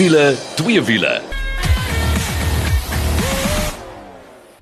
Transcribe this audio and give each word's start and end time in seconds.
wiele, 0.00 0.36
twee 0.56 0.80
wiele. 0.82 1.20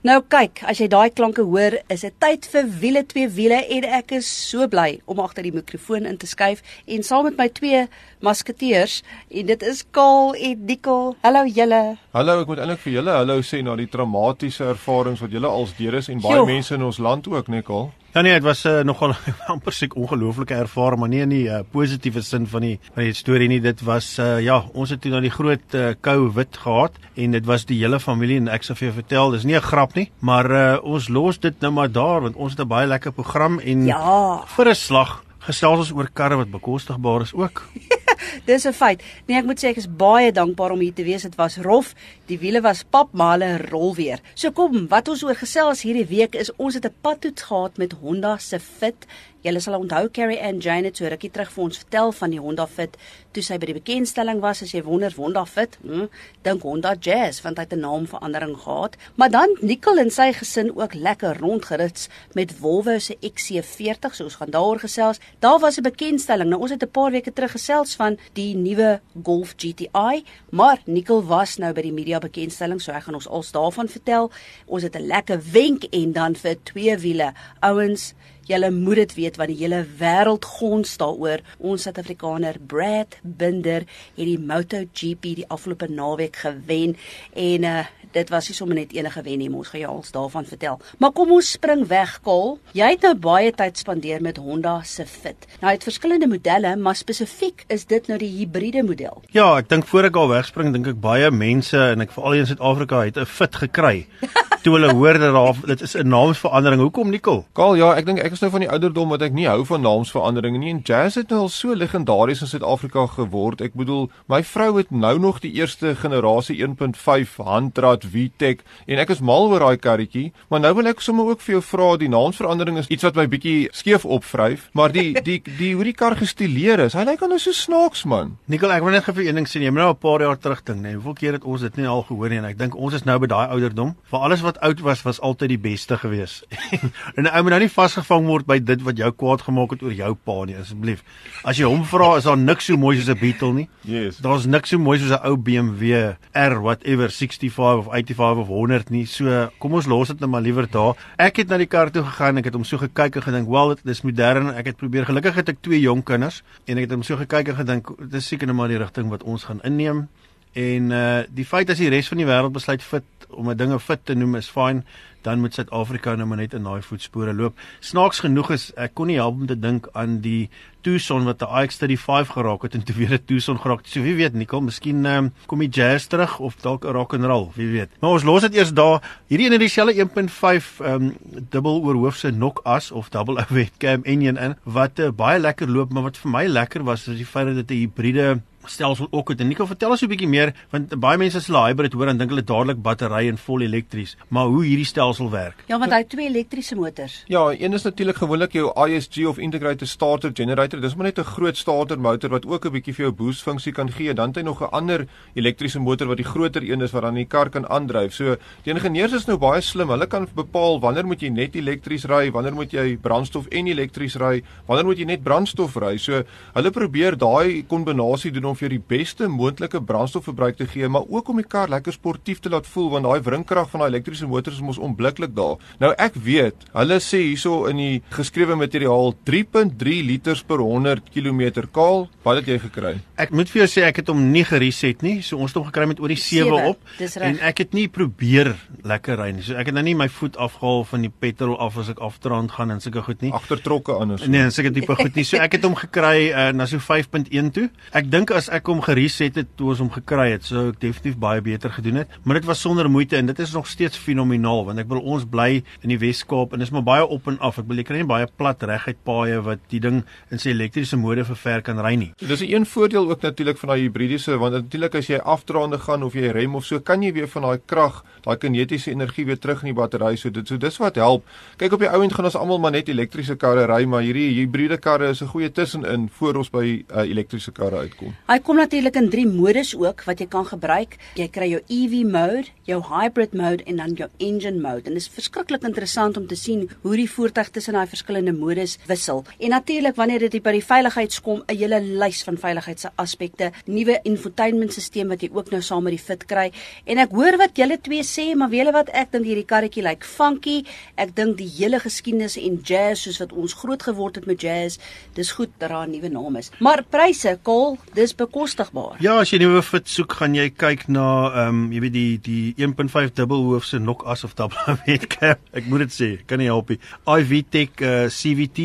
Nou 0.02 0.16
kyk, 0.30 0.64
as 0.66 0.80
jy 0.80 0.88
daai 0.90 1.12
klanke 1.14 1.44
hoor, 1.46 1.76
is 1.92 2.02
dit 2.02 2.14
tyd 2.22 2.46
vir 2.50 2.66
wiele 2.80 3.02
twee 3.06 3.28
wiele 3.36 3.60
en 3.76 3.86
ek 4.00 4.16
is 4.18 4.26
so 4.26 4.66
bly 4.70 4.96
om 5.10 5.20
agter 5.22 5.46
die 5.46 5.52
mikrofoon 5.54 6.08
in 6.10 6.18
te 6.18 6.26
skuif 6.26 6.64
en 6.90 7.06
saam 7.06 7.28
met 7.28 7.38
my 7.38 7.46
twee 7.54 7.84
masketeers 8.24 9.02
en 9.30 9.50
dit 9.52 9.62
is 9.68 9.84
Kaal 9.94 10.34
en 10.34 10.64
Nicole. 10.66 11.14
Hallo 11.22 11.44
julle. 11.46 11.82
Hallo, 12.16 12.40
ek 12.42 12.50
moet 12.50 12.64
eintlik 12.64 12.82
vir 12.88 12.96
julle 12.98 13.14
hallo 13.20 13.38
sê 13.46 13.62
na 13.62 13.78
die 13.78 13.86
traumatiese 13.90 14.66
ervarings 14.72 15.22
wat 15.22 15.38
julle 15.38 15.54
als 15.54 15.76
deur 15.78 16.00
is 16.00 16.10
en 16.10 16.24
baie 16.24 16.40
Jo. 16.40 16.46
mense 16.50 16.74
in 16.74 16.86
ons 16.88 16.98
land 16.98 17.30
ook, 17.30 17.52
Nicole. 17.52 17.92
Ja 18.18 18.22
nee, 18.24 18.32
dit 18.34 18.42
was 18.42 18.64
uh, 18.66 18.80
nogal 18.82 19.12
amper 19.52 19.70
seker 19.72 20.00
ongelooflike 20.02 20.54
ervaring, 20.58 20.98
maar 20.98 21.10
nie 21.12 21.20
in 21.22 21.30
die 21.30 21.44
uh, 21.46 21.60
positiewe 21.70 22.18
sin 22.26 22.48
van 22.50 22.64
die 22.66 22.72
van 22.96 23.04
die 23.06 23.12
storie 23.14 23.46
nie. 23.46 23.60
Dit 23.62 23.84
was 23.86 24.08
uh, 24.18 24.40
ja, 24.42 24.56
ons 24.74 24.90
het 24.90 24.98
toe 25.04 25.12
na 25.12 25.20
die 25.22 25.30
groot 25.30 25.76
uh, 25.78 25.92
COVID 26.02 26.58
gehad 26.64 26.98
en 27.14 27.36
dit 27.36 27.46
was 27.46 27.62
die 27.68 27.78
hele 27.78 28.00
familie 28.02 28.40
en 28.42 28.50
ek 28.50 28.66
sal 28.66 28.74
vir 28.80 28.88
jou 28.88 28.96
vertel, 28.96 29.30
dis 29.36 29.46
nie 29.46 29.54
'n 29.54 29.62
grap 29.68 29.94
nie, 29.94 30.08
maar 30.18 30.50
uh, 30.50 30.64
ons 30.82 31.06
los 31.14 31.38
dit 31.38 31.54
nou 31.62 31.70
maar 31.78 31.92
daar 31.94 32.26
want 32.26 32.34
ons 32.34 32.58
het 32.58 32.64
'n 32.66 32.66
baie 32.74 32.90
lekker 32.90 33.12
program 33.14 33.60
en 33.62 33.86
Ja. 33.86 34.42
vir 34.56 34.66
'n 34.66 34.74
slag 34.74 35.22
gesels 35.46 35.78
ons 35.78 35.92
oor 35.94 36.10
karre 36.12 36.36
wat 36.42 36.50
bekostigbaar 36.50 37.22
is 37.22 37.34
ook. 37.34 37.62
Dis 38.44 38.66
'n 38.66 38.72
feit. 38.72 39.02
Nee, 39.26 39.38
ek 39.38 39.44
moet 39.44 39.58
sê 39.58 39.68
ek 39.68 39.76
is 39.76 39.88
baie 39.88 40.32
dankbaar 40.32 40.70
om 40.70 40.80
hier 40.80 40.94
te 40.94 41.04
wees. 41.04 41.22
Dit 41.22 41.36
was 41.36 41.56
rof. 41.56 41.94
Die 42.26 42.38
wiele 42.38 42.60
was 42.60 42.82
pap, 42.82 43.12
maar 43.12 43.38
hulle 43.38 43.58
rol 43.70 43.94
weer. 43.94 44.20
So 44.34 44.50
kom, 44.50 44.88
wat 44.88 45.08
ons 45.08 45.22
oor 45.24 45.34
gesels 45.34 45.82
hierdie 45.82 46.06
week 46.06 46.34
is 46.34 46.50
ons 46.56 46.74
het 46.74 46.84
'n 46.84 46.94
padtoets 47.00 47.42
gehad 47.42 47.78
met 47.78 47.92
Honda 47.92 48.38
se 48.38 48.58
Fit. 48.60 49.06
Julle 49.46 49.60
sal 49.62 49.76
onthou 49.78 50.08
Carrie 50.10 50.40
Ann 50.42 50.58
Jane 50.58 50.88
het 50.88 50.98
so 50.98 51.06
rukkie 51.06 51.30
terug 51.30 51.52
vir 51.54 51.62
ons 51.68 51.78
vertel 51.78 52.10
van 52.18 52.32
die 52.32 52.40
Honda 52.42 52.64
Fit 52.66 52.96
toe 53.36 53.42
sy 53.46 53.54
by 53.62 53.68
die 53.70 53.76
bekendstelling 53.76 54.40
was. 54.42 54.64
As 54.64 54.72
jy 54.74 54.80
wonder 54.82 55.14
Honda 55.14 55.44
Fit, 55.46 55.76
hm, 55.84 56.08
dink 56.42 56.64
Honda 56.66 56.96
Jazz 56.98 57.38
want 57.44 57.60
hy 57.60 57.66
het 57.68 57.74
'n 57.76 57.84
naamverandering 57.86 58.56
gehad. 58.58 58.96
Maar 59.14 59.30
dan 59.30 59.56
Nicole 59.60 60.00
en 60.00 60.10
sy 60.10 60.32
gesin 60.32 60.74
ook 60.74 60.94
lekker 60.94 61.38
rondgerits 61.38 62.08
met 62.34 62.52
Volvo 62.52 62.98
se 62.98 63.14
XC40, 63.20 64.14
so 64.14 64.24
ons 64.24 64.34
gaan 64.34 64.50
daaroor 64.50 64.80
gesels. 64.80 65.20
Daar 65.38 65.58
was 65.58 65.78
'n 65.78 65.82
bekendstelling. 65.82 66.50
Nou 66.50 66.60
ons 66.60 66.70
het 66.70 66.82
'n 66.82 66.90
paar 66.90 67.10
weke 67.10 67.32
terug 67.32 67.52
gesels 67.52 67.94
van 67.94 68.18
die 68.32 68.56
nuwe 68.56 69.00
Golf 69.22 69.54
GTI, 69.56 70.24
maar 70.50 70.80
Nicole 70.84 71.24
was 71.24 71.58
nou 71.58 71.72
by 71.72 71.82
die 71.82 71.92
media 71.92 72.18
bekendstelling, 72.18 72.80
so 72.80 72.92
hy 72.92 73.00
gaan 73.00 73.14
ons 73.14 73.28
als 73.28 73.52
daarvan 73.52 73.88
vertel. 73.88 74.30
Ons 74.66 74.82
het 74.82 74.96
'n 74.96 75.06
lekker 75.06 75.40
wenk 75.52 75.84
en 75.84 76.12
dan 76.12 76.34
vir 76.36 76.56
twee 76.62 76.96
wiele. 76.96 77.32
Ouens, 77.60 78.14
Julle 78.48 78.70
moet 78.72 78.96
dit 78.96 79.10
weet 79.14 79.36
want 79.36 79.50
die 79.52 79.58
hele 79.60 79.82
wêreld 80.00 80.46
gons 80.48 80.94
daaroor. 80.96 81.42
Ons 81.60 81.84
Suid-Afrikaner 81.84 82.56
Brad 82.70 83.18
Binder 83.20 83.84
het 83.84 84.24
die 84.24 84.38
MotoGP 84.40 85.34
die 85.42 85.44
afgelope 85.52 85.90
naweek 85.92 86.40
gewen 86.46 86.96
en 87.36 87.68
uh 87.68 87.84
dit 88.12 88.30
was 88.32 88.46
nie 88.48 88.54
sommer 88.56 88.78
net 88.78 88.94
enige 88.96 89.20
wen 89.20 89.36
nie, 89.42 89.50
ons 89.52 89.68
gaan 89.68 89.82
jou 89.82 89.90
als 89.98 90.14
daarvan 90.14 90.46
vertel. 90.48 90.78
Maar 90.96 91.12
kom 91.12 91.32
ons 91.36 91.50
spring 91.58 91.82
weg, 91.90 92.14
Kol. 92.24 92.54
Jy 92.72 92.88
het 92.94 93.04
nou 93.04 93.12
baie 93.20 93.52
tyd 93.52 93.76
spandeer 93.76 94.24
met 94.24 94.40
Honda 94.40 94.78
se 94.80 95.04
Fit. 95.04 95.44
Nou 95.60 95.68
hy 95.68 95.76
het 95.76 95.84
verskillende 95.84 96.30
modelle, 96.30 96.72
maar 96.80 96.96
spesifiek 96.96 97.66
is 97.68 97.84
dit 97.92 98.08
nou 98.08 98.16
die 98.18 98.30
hibriede 98.32 98.82
model. 98.82 99.20
Ja, 99.36 99.50
ek 99.60 99.68
dink 99.68 99.86
voor 99.92 100.08
ek 100.08 100.16
al 100.16 100.32
wegspring, 100.32 100.72
dink 100.72 100.88
ek 100.94 101.02
baie 101.04 101.28
mense 101.30 101.76
en 101.76 102.00
ek 102.00 102.16
veral 102.16 102.38
hier 102.38 102.46
in 102.46 102.52
Suid-Afrika 102.54 103.04
het 103.04 103.20
'n 103.20 103.28
fit 103.28 103.60
gekry. 103.66 104.06
toe 104.62 104.74
hulle 104.74 104.90
hoor 104.92 105.18
dat 105.20 105.32
daar 105.34 105.60
dit 105.66 105.80
is 105.80 105.94
'n 105.96 106.08
naamsverandering. 106.08 106.80
Hoekom 106.80 107.10
Nicole? 107.10 107.44
Kaal, 107.52 107.74
ja, 107.74 107.94
ek 107.94 108.06
dink 108.06 108.18
ek 108.18 108.36
is 108.38 108.44
nou 108.44 108.52
van 108.54 108.62
die 108.62 108.70
ouderdom 108.70 109.10
wat 109.10 109.22
ek 109.26 109.32
nie 109.34 109.48
hou 109.50 109.64
van 109.66 109.82
naamsveranderinge 109.82 110.60
nie 110.62 110.70
en 110.70 110.80
jazz 110.86 111.16
het 111.18 111.32
nou 111.32 111.40
al 111.44 111.48
so 111.50 111.74
legendaries 111.74 112.44
in 112.44 112.50
Suid-Afrika 112.50 113.02
geword. 113.16 113.64
Ek 113.64 113.74
bedoel, 113.74 114.04
my 114.30 114.38
vrou 114.46 114.68
het 114.76 114.92
nou 114.94 115.16
nog 115.18 115.40
die 115.42 115.50
eerste 115.56 115.96
generasie 115.98 116.60
1.5 116.62 117.32
handrat 117.42 118.06
VTEC 118.06 118.62
en 118.86 119.02
ek 119.02 119.10
is 119.16 119.22
mal 119.24 119.48
oor 119.50 119.64
daai 119.64 119.80
karretjie, 119.82 120.28
maar 120.52 120.62
nou 120.62 120.70
wil 120.78 120.90
ek 120.92 121.02
sommer 121.02 121.32
ook 121.32 121.42
vir 121.42 121.56
jou 121.56 121.62
vra, 121.66 121.88
die 121.98 122.10
naamsverandering 122.12 122.78
is 122.78 122.90
iets 122.94 123.08
wat 123.08 123.18
my 123.18 123.26
bietjie 123.32 123.72
skeef 123.74 124.06
opvryf, 124.06 124.68
maar 124.78 124.94
die 124.94 125.16
die 125.18 125.40
die 125.48 125.72
hoe 125.74 125.88
die 125.88 125.96
kar 125.98 126.14
gestileer 126.20 126.84
is, 126.86 126.94
hy 126.94 127.02
lyk 127.08 127.26
al 127.26 127.34
nou 127.34 127.40
so 127.42 127.56
snaaks 127.56 128.04
man. 128.06 128.36
Nicole, 128.46 128.78
ek 128.78 128.86
wil 128.86 128.94
net 128.94 129.10
vir 129.10 129.24
een 129.26 129.42
ding 129.42 129.50
sê. 129.50 129.64
Jy 129.64 129.74
moet 129.74 129.82
nou 129.82 129.90
'n 129.96 129.98
paar 129.98 130.22
jaar 130.22 130.38
terug 130.38 130.62
dink, 130.62 130.80
nee. 130.82 130.94
Hoeveel 130.94 131.18
keer 131.18 131.32
het 131.40 131.44
ons 131.44 131.66
dit 131.66 131.76
nie 131.76 131.88
al 131.90 132.06
gehoor 132.06 132.30
nie 132.30 132.38
en 132.38 132.46
ek 132.52 132.58
dink 132.58 132.78
ons 132.78 132.94
is 132.94 133.04
nou 133.04 133.18
by 133.18 133.26
daai 133.26 133.50
ouderdom. 133.50 133.96
Vir 134.10 134.20
alles 134.20 134.46
wat 134.46 134.60
oud 134.62 134.80
was, 134.86 135.02
was 135.02 135.20
altyd 135.20 135.48
die 135.48 135.58
beste 135.58 135.98
gewees. 135.98 136.44
en 137.18 137.26
ou 137.26 137.42
moet 137.42 137.50
nou 137.50 137.60
nie 137.66 137.72
vasgevang 137.72 138.27
word 138.28 138.46
by 138.48 138.58
dit 138.62 138.82
wat 138.86 138.98
jou 139.00 139.10
kwaad 139.12 139.42
gemaak 139.46 139.72
het 139.74 139.82
oor 139.82 139.94
jou 139.96 140.10
pa 140.14 140.36
nie, 140.48 140.56
asseblief. 140.60 141.02
As 141.48 141.58
jy 141.58 141.68
hom 141.68 141.84
vra, 141.88 142.16
is 142.18 142.28
daar 142.28 142.38
niks 142.38 142.68
so 142.68 142.76
mooi 142.76 142.96
soos 142.98 143.08
'n 143.08 143.18
Beetle 143.20 143.52
nie. 143.54 143.68
Yes. 143.84 144.18
Daar's 144.18 144.46
niks 144.46 144.70
so 144.70 144.78
mooi 144.78 144.98
soos 144.98 145.10
'n 145.10 145.24
ou 145.24 145.36
BMW 145.36 146.16
R 146.34 146.60
whatever 146.60 147.10
65 147.10 147.58
of 147.58 147.88
85 147.90 148.38
of 148.38 148.48
100 148.48 148.90
nie. 148.90 149.06
So 149.06 149.50
kom 149.58 149.74
ons 149.74 149.86
los 149.86 150.08
dit 150.08 150.20
nou 150.20 150.30
maar 150.30 150.42
liewer 150.42 150.68
daar. 150.70 150.94
Ek 151.18 151.36
het 151.36 151.48
na 151.48 151.56
die 151.56 151.66
kar 151.66 151.90
toe 151.90 152.02
gegaan, 152.02 152.38
ek 152.38 152.44
het 152.44 152.54
hom 152.54 152.64
so 152.64 152.78
gekyk 152.78 153.16
en 153.16 153.22
gedink, 153.22 153.48
"Wel, 153.48 153.68
dit 153.74 153.86
is 153.86 154.02
modern." 154.02 154.54
Ek 154.54 154.66
het 154.66 154.76
probeer 154.76 155.04
gelukkig 155.04 155.34
het 155.34 155.48
ek 155.48 155.62
twee 155.62 155.80
jong 155.80 156.04
kinders 156.04 156.42
en 156.66 156.76
ek 156.76 156.84
het 156.84 156.92
hom 156.92 157.02
so 157.02 157.16
gekyk 157.16 157.48
en 157.48 157.56
gedink, 157.56 157.86
"Dit 157.98 158.14
is 158.14 158.26
seker 158.26 158.46
nou 158.46 158.56
maar 158.56 158.68
die 158.68 158.78
rigting 158.78 159.08
wat 159.08 159.22
ons 159.22 159.44
gaan 159.44 159.60
inneem." 159.62 160.08
En 160.52 160.90
uh 160.90 161.22
die 161.28 161.44
feit 161.44 161.70
as 161.70 161.78
die 161.78 161.90
res 161.92 162.08
van 162.08 162.18
die 162.18 162.26
wêreld 162.26 162.52
besluit 162.52 162.82
fit 162.82 163.04
om 163.28 163.50
'n 163.50 163.56
dinge 163.56 163.78
fit 163.80 164.04
te 164.04 164.14
noem 164.14 164.34
is 164.36 164.48
fyn, 164.48 164.84
dan 165.28 165.44
moet 165.44 165.54
Suid-Afrika 165.54 166.14
nou 166.16 166.26
maar 166.28 166.40
net 166.40 166.56
in 166.56 166.64
daai 166.64 166.80
voetspore 166.82 167.34
loop. 167.36 167.58
Snaaks 167.84 168.22
genoeg 168.24 168.54
is 168.56 168.70
ek 168.80 168.96
kon 168.96 169.10
nie 169.10 169.20
help 169.20 169.36
om 169.42 169.48
te 169.50 169.56
dink 169.58 169.90
aan 169.92 170.18
die 170.24 170.48
Tucson 170.86 171.26
wat 171.28 171.42
'n 171.42 171.50
iX35 171.64 172.32
geraak 172.32 172.62
het 172.62 172.74
en 172.74 172.84
toe 172.84 172.94
weer 172.96 173.12
'n 173.12 173.24
Tucson 173.24 173.58
geraak. 173.60 173.80
So 173.84 174.02
wie 174.02 174.14
weet 174.14 174.34
Nicole, 174.34 174.64
miskien 174.64 175.04
um, 175.04 175.32
kom 175.46 175.58
die 175.58 175.68
jazz 175.68 176.06
terug 176.06 176.38
of 176.38 176.56
dalk 176.56 176.84
'n 176.84 176.92
rock 176.92 177.14
and 177.14 177.24
roll, 177.24 177.48
wie 177.54 177.68
weet. 177.68 177.90
Maar 178.00 178.10
ons 178.10 178.24
los 178.24 178.40
dit 178.40 178.54
eers 178.54 178.72
daar. 178.72 179.02
Hierdie 179.26 179.46
een 179.46 179.52
het 179.52 179.60
dieselfde 179.60 179.94
1.5 179.94 180.80
ehm 180.80 181.02
um, 181.02 181.16
dubbel 181.50 181.82
oorhoofse 181.82 182.30
nokas 182.30 182.90
of 182.90 183.08
double 183.08 183.40
overhead 183.40 183.76
cam 183.78 184.00
in 184.04 184.56
wat 184.64 184.98
uh, 184.98 185.10
baie 185.10 185.38
lekker 185.38 185.68
loop, 185.68 185.92
maar 185.92 186.02
wat 186.02 186.16
vir 186.16 186.30
my 186.30 186.46
lekker 186.46 186.84
was 186.84 187.08
is 187.08 187.16
die 187.16 187.26
feit 187.26 187.46
dat 187.46 187.54
dit 187.54 187.70
'n 187.70 187.80
hibriede 187.80 188.40
stelsel 188.70 189.08
ook 189.10 189.28
het. 189.28 189.40
En 189.40 189.48
Nico, 189.48 189.66
vertel 189.66 189.90
ons 189.90 190.02
'n 190.02 190.08
bietjie 190.08 190.28
meer 190.28 190.54
want 190.70 191.00
baie 191.00 191.18
mense 191.18 191.36
as 191.36 191.46
hulle 191.46 191.66
hybrid 191.66 191.92
hoor 191.92 192.06
dan 192.06 192.18
dink 192.18 192.30
hulle 192.30 192.44
dadelik 192.44 192.82
battery 192.82 193.28
en 193.28 193.38
vol 193.38 193.60
elektries, 193.60 194.16
maar 194.28 194.46
hoe 194.46 194.64
hierdie 194.64 194.84
stelsel 194.84 195.30
werk. 195.30 195.64
Ja, 195.66 195.78
want 195.78 195.92
hy 195.92 195.98
het 195.98 196.08
twee 196.08 196.28
elektriese 196.28 196.76
motors. 196.76 197.24
Ja, 197.26 197.50
een 197.50 197.72
is 197.72 197.82
natuurlik 197.82 198.16
gewoonlik 198.16 198.52
jou 198.52 198.88
ISG 198.88 199.26
of 199.26 199.38
integrated 199.38 199.88
starter 199.88 200.30
generator. 200.34 200.80
Dis 200.80 200.94
maar 200.94 201.06
net 201.06 201.18
'n 201.18 201.24
groot 201.24 201.56
starter 201.56 202.00
motor 202.00 202.30
wat 202.30 202.46
ook 202.46 202.66
'n 202.66 202.72
bietjie 202.72 202.94
vir 202.94 203.04
jou 203.04 203.12
boost 203.12 203.42
funksie 203.42 203.72
kan 203.72 203.90
gee. 203.90 204.14
Dan 204.14 204.28
het 204.28 204.36
hy 204.36 204.42
nog 204.42 204.60
'n 204.62 204.70
ander 204.70 205.06
elektriese 205.34 205.80
motor 205.80 206.06
wat 206.06 206.16
die 206.16 206.24
groter 206.24 206.62
een 206.62 206.80
is 206.80 206.92
wat 206.92 207.02
dan 207.02 207.14
die 207.14 207.24
kar 207.24 207.50
kan 207.50 207.68
aandryf. 207.68 208.14
So 208.14 208.36
die 208.64 208.72
ingenieurs 208.72 209.12
is 209.12 209.26
nou 209.26 209.38
baie 209.38 209.60
slim. 209.60 209.88
Hulle 209.88 210.06
kan 210.06 210.28
bepaal 210.34 210.80
wanneer 210.80 211.06
moet 211.06 211.20
jy 211.20 211.28
net 211.28 211.54
elektries 211.54 212.04
ry, 212.04 212.30
wanneer 212.30 212.54
moet 212.54 212.72
jy 212.72 212.96
brandstof 212.96 213.46
en 213.46 213.66
elektries 213.66 214.16
ry, 214.16 214.42
wanneer 214.66 214.84
moet 214.84 214.98
jy 214.98 215.04
net 215.04 215.22
brandstof 215.22 215.76
ry. 215.76 215.96
So 215.96 216.22
hulle 216.54 216.70
probeer 216.70 217.16
daai 217.16 217.64
kombinasie 217.66 218.32
doen 218.32 218.44
om 218.44 218.57
vir 218.58 218.68
jou 218.68 218.72
die 218.76 218.86
beste 218.96 219.28
moontlike 219.30 219.80
brandstofverbruik 219.88 220.58
te 220.58 220.66
gee, 220.66 220.88
maar 220.88 221.06
ook 221.08 221.30
om 221.32 221.38
die 221.40 221.46
kar 221.46 221.70
lekker 221.70 221.94
sportief 221.94 222.42
te 222.44 222.50
laat 222.52 222.66
voel 222.66 222.90
want 222.96 223.06
daai 223.06 223.22
wringkrag 223.24 223.70
van 223.70 223.84
daai 223.84 223.90
elektriese 223.92 224.26
motors 224.28 224.58
is 224.58 224.64
mos 224.64 224.80
onblikklik 224.82 225.34
daar. 225.36 225.56
Nou 225.82 225.92
ek 225.98 226.18
weet, 226.24 226.66
hulle 226.74 226.98
sê 227.04 227.22
hierso 227.28 227.66
in 227.70 227.80
die 227.82 228.02
geskrewe 228.14 228.56
materiaal 228.58 229.14
3.3 229.28 229.98
liters 230.08 230.42
per 230.46 230.62
100 230.64 231.10
km 231.14 231.66
kaal. 231.72 232.08
Wat 232.26 232.40
het 232.40 232.50
jy 232.50 232.58
gekry? 232.66 232.94
Ek 233.18 233.32
moet 233.34 233.50
vir 233.52 233.62
jou 233.64 233.68
sê 233.70 233.86
ek 233.88 234.02
het 234.02 234.10
hom 234.12 234.20
nie 234.32 234.44
gereset 234.46 235.02
nie. 235.06 235.18
So 235.26 235.38
ons 235.38 235.52
het 235.52 235.60
hom 235.60 235.68
gekry 235.70 235.86
met 235.90 236.00
oor 236.02 236.12
die 236.12 236.18
7 236.20 236.48
Sewe, 236.48 236.62
op. 236.72 236.82
dis 236.98 237.16
reg. 237.18 237.28
En 237.28 237.40
ek 237.48 237.62
het 237.64 237.76
nie 237.76 237.86
probeer 237.92 238.54
lekker 238.86 239.18
ry 239.20 239.30
nie. 239.36 239.44
So 239.46 239.58
ek 239.58 239.70
het 239.70 239.76
nou 239.76 239.84
nie 239.86 239.96
my 239.98 240.08
voet 240.12 240.36
afgehaal 240.40 240.84
van 240.90 241.06
die 241.06 241.12
petrol 241.12 241.56
af 241.62 241.78
as 241.80 241.90
ek 241.92 242.02
afdraand 242.04 242.52
gaan 242.56 242.74
en 242.74 242.82
sulke 242.84 243.02
goed 243.06 243.22
nie. 243.24 243.32
Agtertrokke 243.34 243.96
anders. 243.98 244.26
Nee, 244.26 244.50
seker 244.54 244.74
tipe 244.74 244.96
goed 244.98 245.16
nie. 245.18 245.26
So 245.28 245.40
ek 245.42 245.58
het 245.58 245.66
hom 245.66 245.76
gekry 245.78 246.28
uh, 246.30 246.50
na 246.56 246.66
so 246.70 246.80
5.1 246.82 247.52
toe. 247.56 247.68
Ek 247.96 248.10
dink 248.10 248.32
as 248.38 248.46
ek 248.54 248.68
hom 248.70 248.78
gereset 248.84 249.38
het 249.40 249.48
toe 249.58 249.72
ons 249.72 249.80
hom 249.82 249.90
gekry 249.90 250.28
het, 250.30 250.44
sou 250.46 250.68
ek 250.70 250.78
definitief 250.82 251.16
baie 251.18 251.42
beter 251.42 251.72
gedoen 251.74 252.02
het. 252.02 252.12
Maar 252.22 252.38
dit 252.38 252.46
was 252.46 252.60
sonder 252.62 252.86
moeite 252.90 253.16
en 253.18 253.26
dit 253.26 253.40
is 253.42 253.54
nog 253.56 253.66
steeds 253.66 253.98
fenomenaal 253.98 254.68
want 254.68 254.82
ek 254.82 254.88
wil 254.90 255.00
ons 255.02 255.24
bly 255.26 255.62
in 255.82 255.92
die 255.92 255.98
Wes-Kaap 255.98 256.54
en 256.54 256.62
dis 256.62 256.70
maar 256.74 256.84
baie 256.86 257.06
op 257.06 257.26
en 257.30 257.38
af. 257.44 257.58
Ek 257.58 257.66
wil 257.70 257.80
jy 257.80 257.86
kry 257.88 258.02
nie 258.02 258.08
baie 258.08 258.28
plat 258.38 258.62
reguit 258.68 259.00
paaie 259.06 259.40
wat 259.42 259.64
die 259.72 259.80
ding 259.82 260.02
in 260.30 260.42
sy 260.42 260.52
elektriese 260.54 260.98
mode 261.00 261.24
vir 261.26 261.40
ver 261.40 261.64
kan 261.66 261.82
ry 261.82 261.94
nie. 261.98 262.12
Dis 262.20 262.42
'n 262.42 262.52
een 262.52 262.66
voordeel 262.66 263.10
ook 263.10 263.22
natuurlik 263.22 263.58
van 263.58 263.68
daai 263.74 263.80
hibridiese 263.82 264.38
want 264.38 264.54
natuurlik 264.54 264.94
as 264.94 265.08
jy 265.08 265.18
afdraande 265.18 265.78
gaan 265.78 266.02
of 266.02 266.14
jy 266.14 266.30
rem 266.30 266.54
of 266.54 266.64
so 266.64 266.78
kan 266.80 267.02
jy 267.02 267.12
weer 267.12 267.28
van 267.28 267.42
daai 267.42 267.60
krag, 267.66 268.04
daai 268.22 268.36
kinetiese 268.36 268.90
energie 268.90 269.26
weer 269.26 269.38
terug 269.38 269.62
in 269.62 269.74
die 269.74 269.80
battery. 269.82 270.16
So 270.16 270.30
dit 270.30 270.46
so 270.46 270.56
dis 270.56 270.78
wat 270.78 270.94
help. 270.94 271.24
Kyk 271.56 271.72
op 271.72 271.80
die 271.80 271.90
ou 271.90 272.02
end 272.02 272.12
gaan 272.12 272.24
ons 272.24 272.36
almal 272.36 272.58
maar 272.58 272.72
net 272.72 272.88
elektriese 272.88 273.36
karre 273.36 273.66
ry, 273.66 273.84
maar 273.84 274.02
hierdie 274.02 274.30
hibriede 274.38 274.78
karre 274.78 275.08
is 275.08 275.22
'n 275.22 275.26
goeie 275.26 275.50
tussenin 275.50 276.08
voor 276.08 276.36
ons 276.36 276.50
by 276.50 276.84
uh, 276.94 277.02
elektriese 277.02 277.52
karre 277.52 277.76
uitkom. 277.78 278.14
Hy 278.28 278.42
kom 278.44 278.58
natuurlik 278.60 278.92
in 279.00 279.06
drie 279.08 279.24
modus 279.24 279.70
ook 279.72 280.02
wat 280.04 280.18
jy 280.20 280.26
kan 280.28 280.44
gebruik. 280.44 280.98
Jy 281.16 281.26
kry 281.32 281.46
jou 281.48 281.62
EV 281.72 282.02
mode, 282.04 282.50
jou 282.68 282.76
hybrid 282.84 283.32
mode 283.32 283.64
en 283.64 283.78
dan 283.80 283.94
jou 283.96 284.08
engine 284.20 284.60
mode. 284.60 284.84
En 284.84 284.98
dit 284.98 285.00
is 285.00 285.08
verskriklik 285.08 285.62
interessant 285.64 286.18
om 286.20 286.26
te 286.28 286.36
sien 286.36 286.66
hoe 286.82 286.92
die 287.00 287.06
voertuig 287.08 287.48
tussen 287.54 287.78
daai 287.78 287.88
verskillende 287.88 288.34
modus 288.36 288.74
wissel. 288.90 289.22
En 289.40 289.54
natuurlik 289.56 289.96
wanneer 289.96 290.26
dit 290.26 290.36
by 290.44 290.52
die 290.58 290.60
veiligheids 290.60 291.22
kom, 291.24 291.40
'n 291.48 291.56
hele 291.56 291.80
lys 291.80 292.20
van 292.22 292.36
veiligheidsaspekte, 292.36 293.50
nuwe 293.64 293.96
infotainmentstelsel 294.04 295.08
wat 295.08 295.22
jy 295.22 295.30
ook 295.32 295.50
nou 295.50 295.62
saam 295.62 295.82
met 295.84 295.96
die 295.96 296.04
Fit 296.04 296.26
kry. 296.26 296.52
En 296.84 296.98
ek 296.98 297.10
hoor 297.10 297.38
wat 297.38 297.56
julle 297.56 297.80
twee 297.80 298.02
sê, 298.02 298.36
maar 298.36 298.50
weet 298.50 298.58
julle 298.58 298.72
wat 298.72 298.90
ek 298.90 299.10
dink 299.12 299.24
hierdie 299.24 299.46
karretjie 299.46 299.82
lyk 299.82 299.88
like 299.88 300.04
funky. 300.04 300.66
Ek 300.96 301.14
dink 301.16 301.38
die 301.38 301.48
hele 301.48 301.80
geskiedenis 301.80 302.36
en 302.36 302.60
jazz 302.62 303.06
soos 303.06 303.20
wat 303.22 303.32
ons 303.32 303.54
groot 303.54 303.82
geword 303.82 304.16
het 304.16 304.26
met 304.26 304.40
jazz, 304.40 304.78
dis 305.14 305.32
goed 305.32 305.48
dat 305.58 305.70
daar 305.70 305.86
'n 305.86 305.92
nuwe 305.92 306.08
naam 306.08 306.36
is. 306.36 306.50
Maar 306.60 306.84
pryse, 306.84 307.38
kol, 307.42 307.78
dis 307.94 308.12
bekostigbaar. 308.18 308.96
Ja, 309.04 309.18
as 309.22 309.30
jy 309.32 309.38
nuwe 309.42 309.62
Fit 309.64 309.88
soek, 309.90 310.12
gaan 310.20 310.34
jy 310.36 310.50
kyk 310.50 310.88
na 310.92 311.06
ehm 311.28 311.48
um, 311.48 311.72
jy 311.72 311.80
weet 311.84 311.94
die 311.94 312.18
die 312.22 312.54
1.5 312.66 313.14
dubbelhoof 313.18 313.64
se 313.68 313.78
knock 313.80 314.00
as 314.06 314.24
of 314.26 314.32
double 314.38 314.76
wetcap. 314.86 315.38
Ek 315.56 315.64
moet 315.70 315.80
dit 315.86 315.92
sê, 315.94 316.08
kan 316.26 316.38
nie 316.42 316.50
help 316.50 316.68
nie. 316.72 316.80
IV 317.06 317.30
Tech 317.52 317.70
uh, 317.80 317.86
CVT 318.12 318.58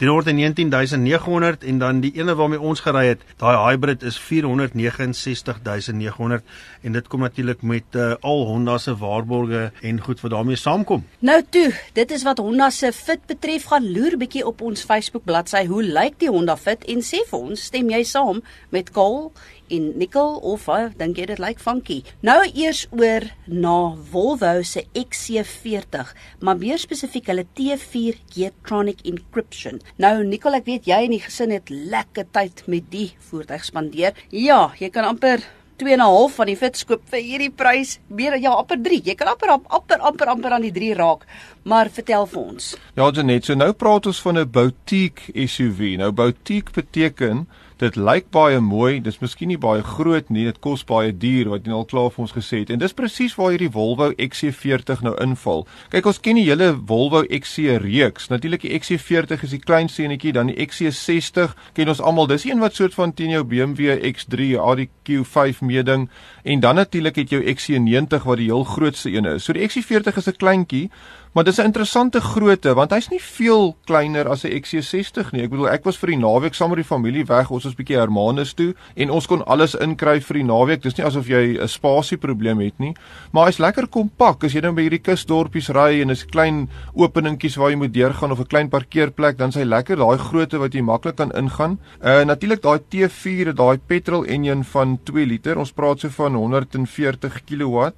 319900 0.00 1.64
en 1.68 1.76
dan 1.82 2.00
die 2.00 2.12
ene 2.16 2.34
waarmee 2.38 2.60
ons 2.60 2.80
gery 2.80 3.06
het, 3.10 3.20
daai 3.42 3.56
hybrid 3.58 4.02
is 4.06 4.18
469900 4.18 6.42
en 6.82 6.92
dit 6.96 7.08
kom 7.12 7.20
natuurlik 7.20 7.62
met 7.62 7.84
uh, 7.98 8.14
al 8.24 8.46
Honda 8.48 8.78
se 8.80 8.94
waarborge 8.96 9.70
en 9.82 10.00
goed 10.00 10.20
wat 10.24 10.32
daarmee 10.32 10.56
saamkom. 10.56 11.04
Nou 11.18 11.42
toe, 11.50 11.74
dit 11.92 12.10
is 12.16 12.24
wat 12.24 12.38
Honda 12.40 12.70
se 12.72 12.92
Fit 12.96 13.20
betref, 13.28 13.64
gaan 13.68 13.92
loer 13.92 14.16
bietjie 14.20 14.46
op 14.46 14.60
ons 14.64 14.84
Facebook 14.84 15.24
bladsy. 15.28 15.66
Hoe 15.68 15.82
lyk 15.84 16.18
die 16.22 16.30
Honda 16.32 16.56
Fit 16.56 16.84
en 16.88 17.02
sê 17.04 17.20
vir 17.28 17.38
ons, 17.50 17.66
stem 17.70 17.90
jy 17.92 18.02
saam 18.08 18.40
met 18.72 18.92
Kol 19.00 19.30
en 19.72 19.84
Nickel 19.96 20.34
of 20.44 20.66
uh, 20.68 20.90
dink 21.00 21.16
jy 21.16 21.24
dit 21.30 21.38
lyk 21.40 21.60
funky? 21.62 22.02
Nou 22.26 22.42
eers 22.44 22.82
oor 22.92 23.24
na 23.48 23.76
Volvo 24.12 24.50
se 24.66 24.82
XC40, 24.92 26.10
maar 26.44 26.58
meer 26.60 26.82
spesifiek 26.82 27.30
hulle 27.32 27.46
T4 27.56 28.18
Getronic 28.34 29.00
Encryption. 29.08 29.80
Nou 30.02 30.18
Nickel, 30.28 30.58
ek 30.58 30.68
weet 30.68 30.90
jy 30.90 30.98
en 31.06 31.14
die 31.16 31.22
gesin 31.24 31.54
het 31.56 31.72
lekker 31.72 32.28
tyd 32.34 32.60
met 32.68 32.90
die 32.92 33.06
voertuig 33.30 33.64
spandeer. 33.70 34.20
Ja, 34.36 34.66
jy 34.76 34.92
kan 34.92 35.08
amper 35.08 35.46
2 35.80 35.92
en 35.96 35.98
'n 36.04 36.12
half 36.12 36.34
van 36.34 36.46
die 36.46 36.58
fitskoop 36.60 37.00
vir 37.08 37.20
hierdie 37.24 37.50
prys. 37.50 37.98
Meer 38.08 38.36
ja, 38.36 38.50
amper 38.52 38.76
3. 38.82 39.00
Jy 39.04 39.14
kan 39.14 39.28
amper 39.32 39.48
amper 39.48 39.98
amper 39.98 40.28
amper 40.28 40.52
aan 40.52 40.68
die 40.68 40.72
3 40.76 40.92
raak. 40.94 41.24
Maar 41.62 41.88
vertel 41.88 42.26
vir 42.26 42.40
ons. 42.40 42.76
Ja, 42.96 43.10
Janet, 43.10 43.44
so 43.44 43.54
nou 43.54 43.72
praat 43.72 44.06
ons 44.06 44.20
van 44.20 44.38
'n 44.38 44.50
boutique 44.50 45.32
SUV. 45.48 45.96
Nou 45.96 46.12
boutique 46.12 46.72
beteken 46.72 47.48
dit 47.80 47.96
lyk 47.96 48.28
baie 48.34 48.60
mooi, 48.60 49.00
dis 49.00 49.18
miskien 49.22 49.48
nie 49.48 49.58
baie 49.60 49.82
groot 49.82 50.28
nie, 50.28 50.44
dit 50.44 50.58
kos 50.60 50.82
baie 50.84 51.12
duur 51.16 51.48
wat 51.54 51.66
jy 51.66 51.72
al 51.72 51.86
klaar 51.88 52.10
vir 52.12 52.24
ons 52.26 52.34
gesê 52.36 52.62
het. 52.62 52.72
En 52.74 52.80
dis 52.82 52.96
presies 52.96 53.34
waar 53.38 53.54
hierdie 53.54 53.70
Volvo 53.72 54.10
XC40 54.12 55.00
nou 55.06 55.14
inval. 55.22 55.64
Kyk, 55.92 56.10
ons 56.10 56.20
ken 56.20 56.36
die 56.36 56.46
hele 56.48 56.72
Volvo 56.76 57.22
XC 57.24 57.80
reeks. 57.80 58.28
Natuurlik 58.32 58.66
die 58.66 58.74
XC40 58.76 59.46
is 59.48 59.54
die 59.56 59.62
klein 59.64 59.88
seentjie, 59.88 60.34
dan 60.36 60.52
die 60.52 60.58
XC60 60.66 61.56
ken 61.78 61.92
ons 61.92 62.02
almal. 62.04 62.28
Dis 62.30 62.44
een 62.48 62.60
wat 62.60 62.76
soort 62.76 62.96
van 62.96 63.14
teen 63.16 63.32
jou 63.32 63.44
BMW 63.48 63.96
X3 64.10 64.52
ADQ5 64.60 65.64
meeding 65.64 66.08
en 66.44 66.60
dan 66.60 66.76
natuurlik 66.76 67.16
het 67.16 67.32
jou 67.32 67.40
XC90 67.42 68.28
wat 68.28 68.40
die 68.40 68.50
heel 68.50 68.64
grootste 68.64 69.10
een 69.12 69.28
is. 69.28 69.44
So 69.44 69.56
die 69.56 69.64
XC40 69.64 70.20
is 70.20 70.28
'n 70.28 70.36
kleintjie 70.36 70.90
Maar 71.32 71.44
dis 71.44 71.56
'n 71.56 71.64
interessante 71.64 72.20
grootte 72.20 72.74
want 72.74 72.90
hy's 72.90 73.08
nie 73.08 73.22
veel 73.22 73.76
kleiner 73.84 74.28
as 74.28 74.44
'n 74.44 74.50
XC60 74.50 75.30
nie. 75.32 75.42
Ek 75.42 75.50
bedoel 75.50 75.68
ek 75.68 75.84
was 75.84 75.96
vir 75.96 76.06
die 76.06 76.16
naweek 76.16 76.54
saam 76.54 76.68
met 76.68 76.78
die 76.78 76.84
familie 76.84 77.24
weg. 77.24 77.50
Ons 77.50 77.64
was 77.64 77.74
bietjie 77.74 77.96
Hermanus 77.96 78.52
toe 78.52 78.74
en 78.94 79.10
ons 79.10 79.26
kon 79.26 79.44
alles 79.46 79.74
inkry 79.74 80.20
vir 80.20 80.34
die 80.34 80.44
naweek. 80.44 80.82
Dis 80.82 80.96
nie 80.96 81.06
asof 81.06 81.28
jy 81.28 81.58
'n 81.60 81.68
spasie 81.68 82.16
probleem 82.18 82.60
het 82.60 82.78
nie, 82.78 82.94
maar 83.32 83.46
hy's 83.46 83.58
lekker 83.58 83.86
kompak. 83.86 84.44
As 84.44 84.52
jy 84.52 84.60
nou 84.60 84.72
by 84.72 84.82
hierdie 84.82 85.02
kusdorpies 85.02 85.68
ry 85.68 86.00
en 86.00 86.10
is 86.10 86.24
klein 86.24 86.68
openingkies 86.94 87.56
waar 87.56 87.70
jy 87.70 87.76
moet 87.76 87.92
deurgaan 87.92 88.32
of 88.32 88.40
'n 88.40 88.46
klein 88.46 88.68
parkeerplek, 88.68 89.38
dan 89.38 89.52
s'hy 89.52 89.62
lekker 89.62 89.96
daai 89.96 90.18
grootte 90.18 90.58
wat 90.58 90.72
jy 90.72 90.82
maklik 90.82 91.16
kan 91.16 91.30
ingaan. 91.30 91.78
Uh 92.02 92.24
natuurlik 92.24 92.62
daai 92.62 92.80
T4, 92.90 93.54
daai 93.54 93.78
petrol 93.86 94.24
enjin 94.24 94.64
van 94.64 94.98
2 95.04 95.26
liter. 95.26 95.58
Ons 95.58 95.72
praat 95.72 96.00
so 96.00 96.08
van 96.08 96.34
140 96.34 97.44
kW 97.44 97.92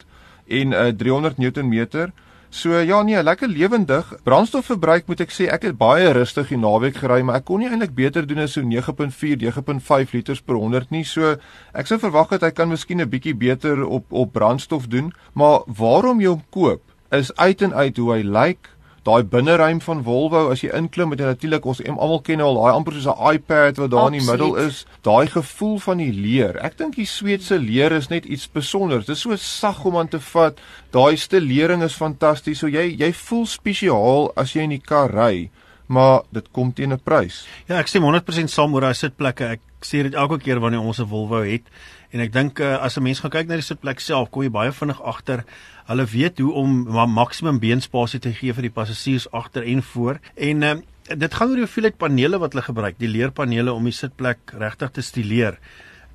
en 0.49 0.73
uh 0.73 0.93
300 0.93 1.39
Newtonmeter. 1.39 2.13
So 2.53 2.77
ja 2.85 3.03
nee, 3.03 3.23
lekker 3.23 3.49
lewendig. 3.49 4.11
Brandstofverbruik 4.29 5.07
moet 5.09 5.23
ek 5.25 5.31
sê 5.33 5.47
ek 5.49 5.63
het 5.65 5.77
baie 5.81 6.11
rustig 6.13 6.51
die 6.53 6.59
naweek 6.61 6.99
gery, 7.01 7.23
maar 7.25 7.39
ek 7.41 7.47
kon 7.49 7.63
nie 7.63 7.71
eintlik 7.71 7.95
beter 7.97 8.27
doen 8.29 8.43
as 8.45 8.59
so 8.59 8.61
9.4, 8.61 9.41
9.5 9.41 10.13
liters 10.13 10.43
per 10.45 10.59
100 10.61 10.93
nie. 10.93 11.01
So 11.09 11.39
ek 11.73 11.89
sou 11.89 11.97
verwag 12.03 12.35
het 12.37 12.45
hy 12.45 12.51
kan 12.53 12.69
miskien 12.69 13.01
'n 13.01 13.09
bietjie 13.09 13.33
beter 13.33 13.81
op 13.81 14.05
op 14.13 14.37
brandstof 14.37 14.85
doen, 14.93 15.15
maar 15.33 15.65
waarom 15.65 16.21
jy 16.21 16.29
hom 16.29 16.45
koop 16.51 16.85
is 17.11 17.33
uit 17.37 17.63
en 17.63 17.73
uit 17.73 17.97
hoe 17.97 18.13
hy 18.13 18.21
lyk. 18.21 18.37
Like, 18.37 18.72
daai 19.07 19.23
binneruim 19.27 19.81
van 19.83 20.03
Volvo 20.07 20.45
as 20.53 20.63
jy 20.63 20.71
inklim 20.79 21.11
met 21.11 21.23
natuurlik 21.23 21.65
ons 21.67 21.81
almal 21.91 22.21
ken 22.27 22.41
al 22.41 22.59
daai 22.61 22.73
amper 22.73 22.95
soos 22.95 23.09
'n 23.11 23.35
iPad 23.35 23.81
wat 23.83 23.91
daar 23.91 24.07
in 24.13 24.19
die 24.19 24.27
middel 24.31 24.55
is 24.57 24.85
daai 25.03 25.27
gevoel 25.27 25.79
van 25.79 25.99
die 25.99 26.13
leer. 26.13 26.57
Ek 26.63 26.79
dink 26.79 26.95
die 26.95 27.07
Sweedse 27.07 27.59
leer 27.59 27.93
is 27.93 28.09
net 28.09 28.25
iets 28.25 28.43
spesiaals 28.43 29.07
dit 29.07 29.17
is 29.17 29.21
so 29.21 29.37
sag 29.37 29.85
om 29.85 29.97
aan 29.97 30.09
te 30.09 30.21
vat. 30.21 30.59
Daai 30.91 31.17
stelering 31.17 31.83
is 31.83 31.95
fantasties. 31.95 32.59
So 32.59 32.67
jy 32.69 32.95
jy 32.99 33.13
voel 33.13 33.47
spesiaal 33.47 34.33
as 34.37 34.53
jy 34.53 34.63
in 34.63 34.77
die 34.77 34.85
kar 34.85 35.11
ry 35.11 35.51
maar 35.93 36.23
dit 36.33 36.49
kom 36.57 36.73
teen 36.73 36.93
'n 36.93 37.03
prys 37.05 37.45
ja 37.69 37.79
ek 37.79 37.91
stem 37.93 38.09
100% 38.09 38.51
saam 38.51 38.75
oor 38.75 38.89
daai 38.89 38.95
sitplekke 38.95 39.57
ek 39.59 39.61
sê 39.85 40.03
dit 40.07 40.15
elke 40.15 40.39
keer 40.39 40.61
wanneer 40.61 40.81
ons 40.81 41.01
'n 41.01 41.09
Volvo 41.09 41.43
het 41.43 41.69
en 42.13 42.21
ek 42.21 42.33
dink 42.33 42.61
uh, 42.61 42.81
as 42.81 42.97
'n 42.97 43.03
mens 43.03 43.21
gaan 43.21 43.31
kyk 43.31 43.49
na 43.49 43.61
die 43.61 43.71
sitplek 43.71 44.01
self 44.01 44.31
kom 44.31 44.43
jy 44.43 44.51
baie 44.51 44.73
vinnig 44.73 45.01
agter 45.03 45.45
Hulle 45.91 46.05
weet 46.07 46.39
hoe 46.39 46.53
om 46.55 46.83
maksimum 47.11 47.59
beenspasie 47.63 48.21
te 48.23 48.31
gee 48.37 48.55
vir 48.55 48.69
die 48.69 48.75
passasiers 48.75 49.27
agter 49.35 49.67
en 49.67 49.83
voor. 49.83 50.21
En 50.35 50.63
uh, 50.63 50.75
dit 51.09 51.35
gaan 51.35 51.51
oor 51.51 51.59
die 51.59 51.67
hoeveelheid 51.67 51.99
panele 51.99 52.39
wat 52.39 52.55
hulle 52.55 52.65
gebruik, 52.69 53.01
die 53.03 53.11
leerpanele 53.11 53.75
om 53.75 53.89
die 53.89 53.97
sitplek 53.97 54.55
regtig 54.63 54.93
te 54.95 55.03
stileer. 55.03 55.59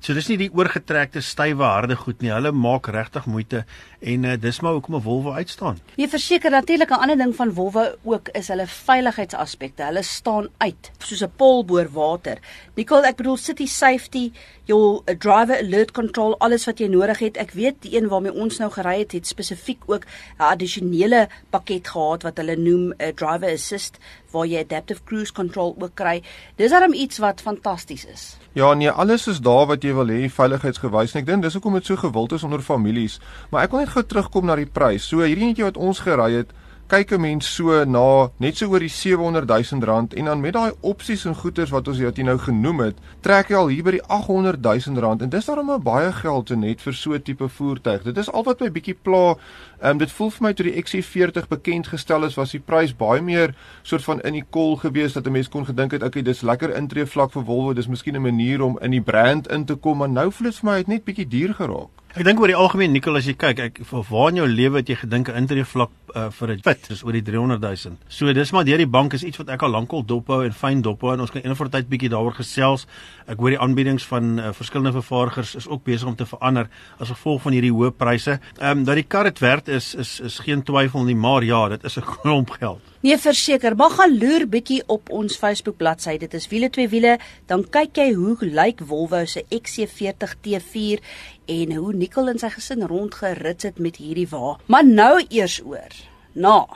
So 0.00 0.14
dis 0.14 0.28
nie 0.30 0.36
die 0.38 0.50
oorgetrekte 0.54 1.20
stywe 1.24 1.66
harde 1.66 1.96
goed 1.98 2.20
nie. 2.22 2.30
Hulle 2.30 2.52
maak 2.54 2.86
regtig 2.94 3.26
moeite 3.26 3.64
en 3.98 4.24
uh, 4.24 4.36
dis 4.38 4.60
maar 4.62 4.76
hoekom 4.76 4.94
'n 4.94 5.02
Volvo 5.02 5.32
uitstaan. 5.32 5.78
Nee, 5.96 6.08
verseker 6.08 6.50
natuurlik 6.50 6.90
'n 6.90 7.02
ander 7.02 7.16
ding 7.16 7.34
van 7.34 7.52
Volvo 7.52 7.84
ook 8.04 8.28
is 8.28 8.48
hulle 8.48 8.66
veiligheidsaspekte. 8.66 9.82
Hulle 9.82 10.02
staan 10.02 10.48
uit 10.58 10.90
soos 10.98 11.22
'n 11.22 11.32
pol 11.36 11.64
boor 11.64 11.88
water. 11.90 12.38
Nicole, 12.74 13.06
ek 13.06 13.16
bedoel 13.16 13.36
city 13.36 13.66
safety, 13.66 14.32
jou 14.64 15.02
uh, 15.04 15.14
driver 15.18 15.58
alert 15.58 15.90
control, 15.90 16.38
alles 16.38 16.64
wat 16.66 16.78
jy 16.78 16.86
nodig 16.86 17.18
het. 17.18 17.36
Ek 17.36 17.50
weet 17.50 17.82
die 17.82 17.96
een 17.96 18.08
waarmee 18.08 18.32
ons 18.32 18.58
nou 18.58 18.70
gery 18.70 18.98
het, 18.98 19.12
het 19.12 19.26
spesifiek 19.26 19.82
ook 19.86 20.04
'n 20.38 20.42
addisionele 20.42 21.28
pakket 21.50 21.88
gehad 21.88 22.22
wat 22.22 22.36
hulle 22.36 22.56
noem 22.56 22.88
'n 22.88 22.94
uh, 23.02 23.12
driver 23.14 23.50
assist 23.52 23.98
waar 24.32 24.46
jy 24.46 24.60
adaptive 24.62 25.00
cruise 25.04 25.32
control 25.32 25.74
ook 25.78 25.94
kry. 25.98 26.20
Dis 26.56 26.72
darem 26.74 26.92
iets 26.92 27.18
wat 27.22 27.40
fantasties 27.44 28.04
is. 28.06 28.24
Ja, 28.52 28.74
nee, 28.74 28.90
alles 28.90 29.26
is 29.30 29.40
daar 29.40 29.66
wat 29.70 29.84
jy 29.84 29.94
wil 29.96 30.12
hê 30.12 30.28
veiligheidsgewys. 30.32 31.16
Ek 31.18 31.26
dink 31.28 31.42
dis 31.46 31.56
hoekom 31.58 31.78
dit 31.78 31.86
so 31.86 31.96
gewild 31.96 32.32
is 32.36 32.44
onder 32.46 32.64
families. 32.64 33.18
Maar 33.50 33.68
ek 33.68 33.74
wil 33.74 33.84
net 33.84 33.94
gou 33.94 34.04
terugkom 34.04 34.48
na 34.48 34.56
die 34.58 34.68
prys. 34.68 35.06
So 35.08 35.24
hierdie 35.24 35.52
netjie 35.52 35.68
wat 35.68 35.80
ons 35.80 36.02
gery 36.04 36.32
het, 36.40 36.54
kyk 36.88 37.10
'n 37.12 37.20
mens 37.20 37.46
so 37.54 37.84
na 37.84 38.30
net 38.40 38.56
so 38.56 38.66
oor 38.72 38.80
die 38.80 38.88
700 38.88 39.46
000 39.48 39.84
rand 39.84 40.14
en 40.14 40.24
dan 40.24 40.40
met 40.40 40.54
daai 40.54 40.72
opsies 40.80 41.26
en 41.26 41.34
goederes 41.34 41.70
wat 41.70 41.88
ons 41.88 41.98
jy 41.98 42.22
nou 42.24 42.38
genoem 42.38 42.80
het, 42.80 42.96
trek 43.20 43.50
jy 43.50 43.56
al 43.56 43.68
hier 43.68 43.84
by 43.84 43.90
die 43.90 44.06
800 44.08 44.62
000 44.64 45.00
rand 45.04 45.22
en 45.22 45.28
dis 45.28 45.44
daarom 45.44 45.68
baie 45.84 46.12
geld 46.12 46.46
te 46.46 46.56
net 46.56 46.80
vir 46.80 46.94
so 46.94 47.12
'n 47.12 47.22
tipe 47.22 47.48
voertuig. 47.48 48.02
Dit 48.02 48.16
is 48.16 48.30
al 48.32 48.44
wat 48.44 48.60
my 48.60 48.70
bietjie 48.70 48.96
pla. 49.02 49.36
Ehm 49.82 49.90
um, 49.90 49.98
dit 49.98 50.12
voel 50.12 50.30
vir 50.30 50.42
my 50.42 50.52
toe 50.52 50.64
die 50.64 50.82
XC40 50.82 51.48
bekend 51.48 51.86
gestel 51.88 52.24
is, 52.24 52.36
was 52.36 52.50
die 52.50 52.60
prys 52.60 52.96
baie 52.96 53.20
meer 53.20 53.54
soort 53.82 54.04
van 54.04 54.20
in 54.20 54.32
die 54.32 54.46
kol 54.50 54.76
gewees 54.76 55.12
dat 55.12 55.26
'n 55.26 55.32
mens 55.32 55.48
kon 55.48 55.66
gedink 55.66 55.92
het, 55.92 56.02
okay, 56.02 56.22
dis 56.22 56.42
lekker 56.42 56.74
intree 56.76 57.06
vlak 57.06 57.32
vir 57.32 57.44
Volvo, 57.44 57.72
dis 57.72 57.88
miskien 57.88 58.16
'n 58.16 58.22
manier 58.22 58.62
om 58.62 58.78
in 58.80 58.90
die 58.90 59.02
brand 59.02 59.48
in 59.48 59.64
te 59.64 59.74
kom, 59.74 59.98
maar 59.98 60.08
nou 60.08 60.32
voel 60.32 60.50
dit 60.50 60.58
vir 60.58 60.70
my 60.70 60.76
het 60.78 60.86
net 60.88 61.04
bietjie 61.04 61.28
duur 61.28 61.54
geraak. 61.54 61.97
Ek 62.16 62.24
dink 62.24 62.40
oor 62.40 62.48
die 62.48 62.56
algemeen 62.56 62.94
Nikkel 62.96 63.18
as 63.18 63.26
jy 63.28 63.34
kyk, 63.36 63.58
ek 63.60 63.78
waar 63.92 64.30
in 64.32 64.38
jou 64.40 64.46
lewe 64.48 64.80
het 64.80 64.88
jy 64.88 64.94
gedink 64.96 65.28
'n 65.28 65.42
intree 65.42 65.64
vlak 65.64 65.90
uh, 66.16 66.30
vir 66.30 66.52
'n 66.54 66.62
fit 66.64 66.88
is 66.90 67.02
oor 67.04 67.12
die 67.12 67.20
300 67.22 67.60
000. 67.60 67.98
So 68.08 68.32
dis 68.32 68.52
maar 68.52 68.64
deur 68.64 68.78
die 68.78 68.88
bank 68.88 69.12
is 69.12 69.24
iets 69.24 69.36
wat 69.36 69.50
ek 69.50 69.62
al 69.62 69.70
lankal 69.70 70.02
dophou 70.02 70.42
en 70.42 70.52
fyn 70.52 70.80
dophou 70.80 71.12
en 71.12 71.20
ons 71.20 71.30
kan 71.30 71.42
eendag 71.42 71.58
vir 71.58 71.68
tyd 71.68 71.88
bietjie 71.88 72.08
daaroor 72.08 72.32
gesels. 72.32 72.86
Ek 73.28 73.36
hoor 73.36 73.50
die 73.50 73.60
aanbiedings 73.60 74.06
van 74.08 74.38
uh, 74.38 74.52
verskillende 74.52 74.96
vervaardigers 74.96 75.54
is 75.54 75.68
ook 75.68 75.84
besig 75.84 76.08
om 76.08 76.16
te 76.16 76.24
verander 76.24 76.70
as 76.98 77.12
gevolg 77.12 77.42
van 77.42 77.52
hierdie 77.52 77.72
hoë 77.72 77.92
pryse. 77.92 78.40
Ehm 78.56 78.78
um, 78.78 78.84
dat 78.84 78.94
die 78.94 79.04
kar 79.04 79.24
dit 79.24 79.38
werd 79.38 79.68
is 79.68 79.94
is 79.94 80.20
is 80.20 80.38
geen 80.38 80.62
twyfel 80.62 81.04
nie, 81.04 81.16
maar 81.16 81.44
ja, 81.44 81.68
dit 81.68 81.84
is 81.84 81.98
'n 81.98 82.08
klomp 82.22 82.50
geld. 82.50 82.80
Nee, 83.00 83.14
verseker, 83.18 83.76
maar 83.78 83.92
gaan 83.94 84.16
loer 84.18 84.48
bietjie 84.50 84.80
op 84.90 85.10
ons 85.14 85.36
Facebook 85.38 85.76
bladsy. 85.78 86.16
Dit 86.18 86.32
is 86.34 86.48
wiele 86.50 86.66
twee 86.74 86.88
wiele, 86.90 87.12
dan 87.46 87.62
kyk 87.62 88.00
jy 88.00 88.08
hoe 88.18 88.34
lyk 88.42 88.82
Volvo 88.82 89.22
se 89.22 89.44
XC40 89.54 90.34
T4 90.42 91.04
en 91.46 91.76
hoe 91.78 91.94
Nicole 91.94 92.34
en 92.34 92.42
sy 92.42 92.50
gesin 92.56 92.82
rondgerits 92.90 93.70
het 93.70 93.78
met 93.78 94.02
hierdie 94.02 94.26
wa. 94.34 94.56
Maar 94.66 94.86
nou 94.86 95.14
eers 95.28 95.60
oor. 95.62 95.94
Na. 96.34 96.66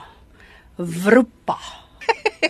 Wroepa. 0.79 1.82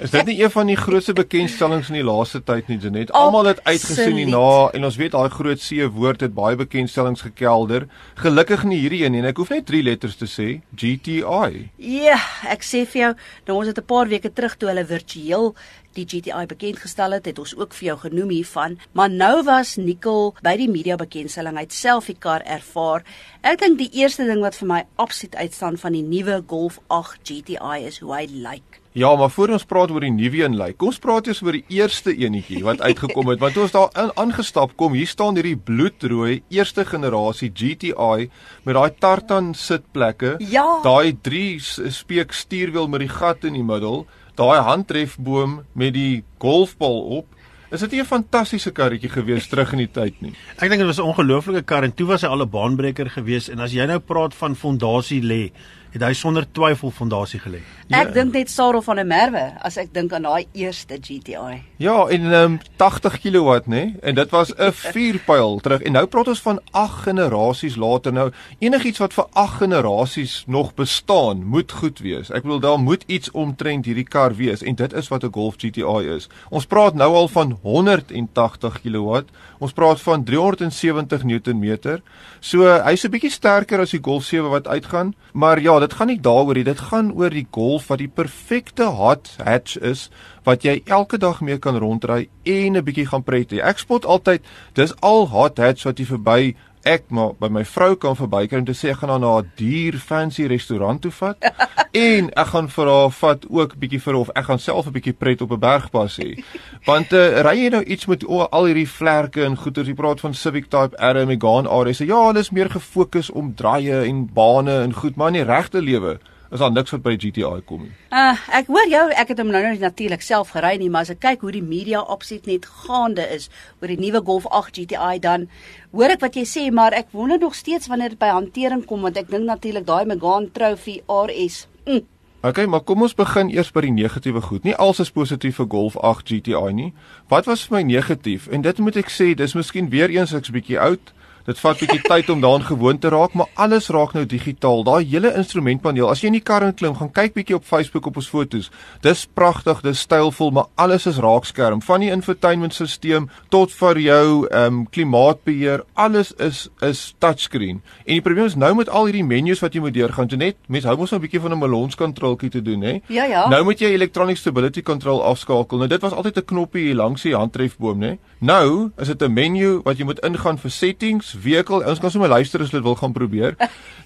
Is 0.02 0.12
dit 0.14 0.26
nie 0.26 0.38
een 0.42 0.52
van 0.52 0.70
die 0.70 0.78
grootste 0.78 1.14
bekendstellings 1.14 1.90
in 1.92 2.00
die 2.00 2.06
laaste 2.06 2.40
tyd 2.46 2.70
nie, 2.72 2.80
Janet? 2.82 3.12
Almal 3.18 3.52
het 3.52 3.60
uitgesien 3.68 4.18
hierna 4.18 4.72
en 4.74 4.88
ons 4.88 4.98
weet 4.98 5.14
daai 5.14 5.30
groot 5.30 5.62
C 5.62 5.86
woord 5.94 6.26
het 6.26 6.34
baie 6.34 6.58
bekendstellings 6.58 7.22
gekelder. 7.28 7.86
Gelukkig 8.22 8.64
nie 8.70 8.80
hierdie 8.82 9.04
een 9.04 9.14
nie 9.14 9.22
en 9.22 9.30
ek 9.30 9.42
hoef 9.42 9.54
net 9.54 9.68
3 9.70 9.84
letters 9.86 10.18
te 10.18 10.30
sê, 10.30 10.48
GTI. 10.74 11.68
Ja, 11.78 12.18
ek 12.50 12.66
sê 12.66 12.84
vir 12.90 13.02
jou, 13.04 13.12
nou 13.48 13.58
ons 13.60 13.70
het 13.70 13.78
'n 13.78 13.86
paar 13.86 14.10
weke 14.10 14.34
terug 14.34 14.58
toe 14.58 14.70
hulle 14.70 14.86
virtueel 14.86 15.54
die 15.96 16.06
GTI 16.06 16.46
bekend 16.50 16.80
gestel 16.84 17.12
het, 17.18 17.26
het 17.26 17.40
ons 17.40 17.56
ook 17.58 17.74
vir 17.74 17.88
jou 17.92 17.98
genoem 18.08 18.30
hiervan, 18.30 18.78
maar 18.94 19.10
nou 19.10 19.44
was 19.48 19.76
Nicole 19.78 20.34
by 20.44 20.56
die 20.58 20.70
media 20.70 20.96
bekendstelling 21.00 21.58
uit 21.58 21.74
self 21.74 22.08
die 22.12 22.18
kar 22.20 22.42
ervaar. 22.46 23.04
Ek 23.44 23.60
dink 23.60 23.78
die 23.78 23.90
eerste 24.02 24.26
ding 24.26 24.42
wat 24.42 24.56
vir 24.56 24.68
my 24.68 24.84
absoluut 24.98 25.36
uitstaan 25.36 25.78
van 25.78 25.94
die 25.98 26.04
nuwe 26.06 26.42
Golf 26.48 26.80
8 26.90 27.20
GTI 27.24 27.84
is 27.88 28.00
hoe 28.00 28.16
hy 28.16 28.26
lyk. 28.32 28.80
Ja, 28.94 29.16
maar 29.18 29.32
voor 29.34 29.50
ons 29.56 29.64
praat 29.66 29.90
oor 29.90 30.04
die 30.06 30.12
nuwe 30.14 30.44
een 30.44 30.54
lyk. 30.56 30.76
Kom 30.78 30.92
ons 30.92 31.00
praat 31.02 31.26
eers 31.28 31.40
oor 31.42 31.56
die 31.58 31.64
eerste 31.74 32.14
enetjie 32.14 32.60
wat 32.64 32.82
uitgekom 32.86 33.32
het. 33.32 33.40
Want 33.42 33.56
toe 33.58 33.64
ons 33.64 33.74
daar 33.74 34.12
aangestap 34.22 34.76
kom, 34.78 34.94
hier 34.94 35.10
staan 35.10 35.34
hierdie 35.40 35.58
bloedrooi 35.58 36.44
eerste 36.54 36.86
generasie 36.86 37.50
GTI 37.50 38.28
met 38.64 38.76
daai 38.78 38.92
tartan 39.02 39.54
sitplekke, 39.58 40.36
Ja. 40.40 40.80
daai 40.84 41.18
3 41.22 41.58
speek 41.90 42.32
stuurwiel 42.38 42.88
met 42.88 43.00
die 43.02 43.10
gat 43.10 43.44
in 43.50 43.54
die 43.58 43.64
middel, 43.66 44.06
daai 44.36 44.60
handtrefboom 44.62 45.62
met 45.74 45.94
die 45.94 46.24
golfbal 46.42 47.02
op. 47.20 47.28
Is 47.74 47.82
dit 47.82 47.92
nie 47.92 48.02
'n 48.02 48.06
fantastiese 48.06 48.72
karretjie 48.72 49.10
gewees 49.10 49.48
terug 49.48 49.72
in 49.74 49.80
die 49.80 49.92
tyd 49.92 50.22
nie? 50.22 50.34
Ek 50.58 50.70
dink 50.70 50.78
dit 50.78 50.86
was 50.86 51.00
'n 51.00 51.10
ongelooflike 51.10 51.66
kar 51.66 51.84
en 51.84 51.94
toe 51.94 52.08
was 52.08 52.22
hy 52.22 52.28
al 52.28 52.42
'n 52.42 52.50
baanbreker 52.50 53.10
geweest 53.10 53.50
en 53.50 53.60
as 53.60 53.74
jy 53.74 53.86
nou 53.86 54.00
praat 54.00 54.34
van 54.34 54.56
fondasie 54.56 55.22
lê, 55.22 55.52
het 55.94 56.02
hy 56.02 56.14
sonder 56.14 56.46
twyfel 56.52 56.92
fondasie 56.92 57.40
gelê. 57.40 57.62
Ek 57.90 58.08
Ja. 58.08 58.12
dink 58.14 58.34
net 58.34 58.50
Sarel 58.50 58.82
van 58.82 58.96
der 58.96 59.06
Merwe 59.06 59.54
as 59.62 59.78
ek 59.78 59.94
dink 59.94 60.14
aan 60.14 60.24
daai 60.24 60.48
eerste 60.54 60.98
GTI. 60.98 61.62
Ja, 61.78 62.08
en 62.08 62.26
um, 62.34 62.60
80 62.78 63.20
kW 63.22 63.60
nê, 63.68 63.94
en 64.02 64.16
dit 64.16 64.30
was 64.32 64.52
'n 64.58 64.72
vuurpyl 64.94 65.60
terug. 65.62 65.82
En 65.82 65.92
nou 65.92 66.06
praat 66.08 66.28
ons 66.28 66.42
van 66.42 66.60
8 66.72 67.04
generasies 67.04 67.76
later. 67.76 68.14
Nou 68.14 68.32
enigiets 68.60 68.98
wat 69.00 69.14
vir 69.14 69.26
8 69.34 69.58
generasies 69.58 70.44
nog 70.48 70.74
bestaan, 70.74 71.44
moet 71.46 71.72
goed 71.72 72.00
wees. 72.00 72.30
Ek 72.32 72.42
bedoel 72.44 72.60
daar 72.60 72.80
moet 72.80 73.04
iets 73.08 73.32
omtrent 73.32 73.86
hierdie 73.86 74.08
kar 74.08 74.36
wees 74.36 74.64
en 74.64 74.76
dit 74.76 74.94
is 74.94 75.08
wat 75.08 75.24
'n 75.24 75.32
Golf 75.34 75.56
GTI 75.58 76.16
is. 76.16 76.30
Ons 76.50 76.66
praat 76.66 76.96
nou 76.96 77.14
al 77.16 77.28
van 77.28 77.58
180 77.62 78.82
kW. 78.82 79.22
Ons 79.60 79.72
praat 79.74 80.02
van 80.02 80.24
370 80.24 81.24
Newtonmeter. 81.24 82.02
So 82.40 82.64
hy's 82.84 83.04
'n 83.06 83.12
bietjie 83.12 83.30
sterker 83.32 83.80
as 83.80 83.92
die 83.92 84.00
Golf 84.04 84.24
7 84.24 84.50
wat 84.50 84.68
uitgaan, 84.68 85.14
maar 85.34 85.62
ja, 85.62 85.80
dit 85.84 85.96
gaan 86.00 86.10
nie 86.12 86.20
daaroor 86.20 86.58
nie. 86.58 86.66
Dit 86.68 86.82
gaan 86.90 87.12
oor 87.14 87.34
die 87.34 87.48
Golf 87.52 87.90
wat 87.92 88.02
die 88.02 88.12
perfekte 88.12 88.90
hot 88.96 89.34
hatch 89.44 89.78
is 89.78 90.10
wat 90.48 90.66
jy 90.68 90.82
elke 90.92 91.20
dag 91.20 91.42
mee 91.44 91.60
kan 91.60 91.78
rondry 91.80 92.28
en 92.44 92.78
'n 92.78 92.84
bietjie 92.84 93.08
gaan 93.08 93.24
pret 93.24 93.52
hê. 93.52 93.60
Ek 93.62 93.80
spot 93.80 94.06
altyd, 94.06 94.42
dis 94.74 94.94
al 95.02 95.28
hot 95.28 95.58
hatch 95.58 95.84
wat 95.84 96.00
jy 96.00 96.06
verby 96.06 96.56
ek 96.84 97.10
maar 97.10 97.34
by 97.40 97.50
my 97.54 97.64
vrou 97.66 97.96
kan 97.96 98.18
verbykry 98.20 98.60
om 98.60 98.66
te 98.68 98.76
sê 98.78 98.92
ek 98.92 99.02
gaan 99.02 99.14
haar 99.14 99.20
na 99.24 99.38
'n 99.40 99.52
duur 99.60 99.98
fancy 99.98 100.48
restaurant 100.48 101.02
toe 101.02 101.12
vat 101.12 101.38
en 102.10 102.30
ek 102.36 102.48
gaan 102.54 102.68
vir 102.70 102.88
haar 102.88 103.12
vat 103.12 103.46
ook 103.50 103.76
bietjie 103.80 104.02
vir 104.02 104.16
of 104.16 104.30
ek 104.36 104.46
gaan 104.46 104.60
self 104.60 104.88
'n 104.88 104.96
bietjie 104.98 105.14
pret 105.14 105.42
op 105.42 105.52
'n 105.52 105.60
bergpas 105.60 106.18
hê. 106.18 106.44
Want 106.90 107.14
uh, 107.14 107.42
ry 107.42 107.56
jy 107.64 107.70
nou 107.70 107.84
iets 107.84 108.06
met 108.06 108.24
o, 108.26 108.44
al 108.44 108.66
hierdie 108.66 108.90
vlerke 108.90 109.46
en 109.46 109.58
goeters, 109.58 109.88
jy 109.88 109.96
praat 109.96 110.20
van 110.20 110.34
Civic 110.34 110.70
Type 110.70 110.96
R, 111.00 111.26
Megane 111.26 111.70
RS. 111.70 112.04
Ja, 112.04 112.28
hulle 112.28 112.40
is 112.40 112.52
meer 112.52 112.70
gefokus 112.70 113.30
om 113.30 113.56
draaie 113.56 114.04
en 114.04 114.26
bane 114.34 114.82
en 114.84 114.94
goed, 114.94 115.16
maar 115.16 115.28
in 115.28 115.42
die 115.42 115.48
regte 115.48 115.82
lewe 115.82 116.20
is 116.54 116.62
daar 116.62 116.72
niks 116.72 116.94
wat 116.94 117.02
by 117.02 117.16
GTI 117.18 117.64
kom 117.66 117.88
nie. 117.88 117.92
Uh, 118.14 118.38
ek 118.54 118.70
hoor 118.70 118.90
jou, 118.92 119.04
ek 119.10 119.34
het 119.34 119.42
hom 119.42 119.50
nou 119.54 119.62
nou 119.66 119.74
natuurlik 119.82 120.22
self 120.22 120.54
gery 120.54 120.76
nie, 120.78 120.90
maar 120.94 121.08
as 121.08 121.14
ek 121.16 121.24
kyk 121.26 121.46
hoe 121.46 121.54
die 121.56 121.66
media 121.66 122.04
opset 122.16 122.46
net 122.50 122.68
gaande 122.86 123.26
is 123.34 123.50
oor 123.82 123.90
die 123.90 124.00
nuwe 124.00 124.22
Golf 124.26 124.46
8 124.54 124.78
GTI 124.78 125.20
dan 125.24 125.48
hoor 125.92 126.14
ek 126.14 126.22
wat 126.22 126.38
jy 126.38 126.46
sê, 126.50 126.70
maar 126.72 126.94
ek 126.94 127.10
wonder 127.12 127.42
nog 127.42 127.58
steeds 127.58 127.90
wanneer 127.90 128.14
dit 128.14 128.22
by 128.22 128.34
hantering 128.36 128.86
kom 128.86 129.02
want 129.06 129.18
ek 129.18 129.32
dink 129.34 129.50
natuurlik 129.50 129.88
daai 129.90 130.06
Megane 130.06 130.52
Trophy 130.54 131.00
RS. 131.10 131.66
Mm. 131.90 132.06
Okay, 132.44 132.66
maar 132.68 132.84
kom 132.84 133.02
ons 133.06 133.14
begin 133.16 133.48
eers 133.56 133.70
by 133.72 133.86
die 133.86 133.94
negatiewe 133.96 134.42
goed. 134.44 134.66
Nie 134.68 134.76
alles 134.76 135.00
is 135.00 135.14
positief 135.16 135.62
vir 135.62 135.68
Golf 135.72 135.96
8 135.96 136.28
GTI 136.28 136.74
nie. 136.76 136.90
Wat 137.32 137.48
was 137.48 137.64
vir 137.66 137.78
my 137.78 137.84
negatief? 137.88 138.50
En 138.52 138.66
dit 138.66 138.82
moet 138.84 138.98
ek 139.00 139.12
sê, 139.16 139.30
dis 139.40 139.56
miskien 139.56 139.88
weer 139.94 140.12
eens 140.12 140.36
ek's 140.36 140.52
bietjie 140.52 140.76
oud. 140.76 141.14
Dit 141.44 141.60
vat 141.60 141.80
bietjie 141.80 142.00
tyd 142.02 142.30
om 142.30 142.40
daaraan 142.42 142.64
gewoon 142.64 142.98
te 143.04 143.10
raak, 143.12 143.34
maar 143.34 143.50
alles 143.54 143.90
raak 143.92 144.14
nou 144.16 144.26
digitaal. 144.26 144.84
Daai 144.88 145.04
hele 145.04 145.34
instrumentpaneel, 145.36 146.08
as 146.08 146.22
jy 146.22 146.30
in 146.32 146.38
die 146.38 146.44
kar 146.46 146.64
inklim, 146.64 146.96
gaan 146.96 147.12
kyk 147.12 147.34
bietjie 147.36 147.58
op 147.58 147.66
Facebook 147.68 148.06
op 148.08 148.16
ons 148.22 148.30
foto's. 148.32 148.70
Dis 149.04 149.26
pragtig, 149.28 149.82
dis 149.84 150.00
stylvol, 150.00 150.54
maar 150.56 150.70
alles 150.80 151.08
is 151.12 151.20
raakskerm. 151.20 151.82
Van 151.84 152.00
die 152.00 152.12
infotainmentstelsel 152.16 153.28
tot 153.52 153.76
vir 153.76 154.00
jou 154.00 154.28
ehm 154.48 154.62
um, 154.64 154.80
klimaatbeheer, 154.94 155.84
alles 155.94 156.32
is 156.40 156.70
is 156.82 157.02
touchscreen. 157.20 157.82
En 158.06 158.14
die 158.14 158.22
probleem 158.22 158.48
is 158.48 158.56
nou 158.56 158.72
met 158.76 158.90
al 158.90 159.10
hierdie 159.10 159.26
menus 159.28 159.60
wat 159.60 159.76
jy 159.76 159.82
moet 159.84 159.94
deurgaan, 159.94 160.32
toe 160.32 160.40
net 160.40 160.56
mense 160.68 160.88
hou 160.88 160.96
mos 160.98 161.12
nou 161.12 161.20
'n 161.20 161.26
bietjie 161.26 161.42
van 161.42 161.52
'n 161.52 161.60
melonskontrolkie 161.60 162.50
te 162.50 162.62
doen, 162.62 162.82
hè? 162.82 163.00
Ja, 163.08 163.26
ja. 163.26 163.50
Nou 163.50 163.64
moet 163.64 163.80
jy 163.80 163.92
electronic 163.92 164.38
stability 164.38 164.82
control 164.82 165.24
afskakel. 165.24 165.78
Nou 165.78 165.88
dit 165.88 166.02
was 166.02 166.14
altyd 166.14 166.38
'n 166.38 166.46
knoppie 166.46 166.86
hier 166.86 166.96
langs 166.96 167.22
die 167.22 167.36
handtrefboom, 167.36 168.00
né? 168.00 168.18
Nou 168.40 168.92
is 168.98 169.08
dit 169.08 169.22
'n 169.22 169.34
menu 169.34 169.82
wat 169.84 169.98
jy 169.98 170.06
moet 170.06 170.20
ingaan 170.20 170.58
vir 170.58 170.72
settings, 170.72 171.33
vehicle. 171.34 171.84
Ons 171.86 172.00
kan 172.00 172.12
sommer 172.12 172.30
luister 172.30 172.62
as 172.62 172.70
jy 172.72 172.78
dit 172.78 172.84
wil 172.84 172.96
gaan 172.96 173.14
probeer. 173.14 173.56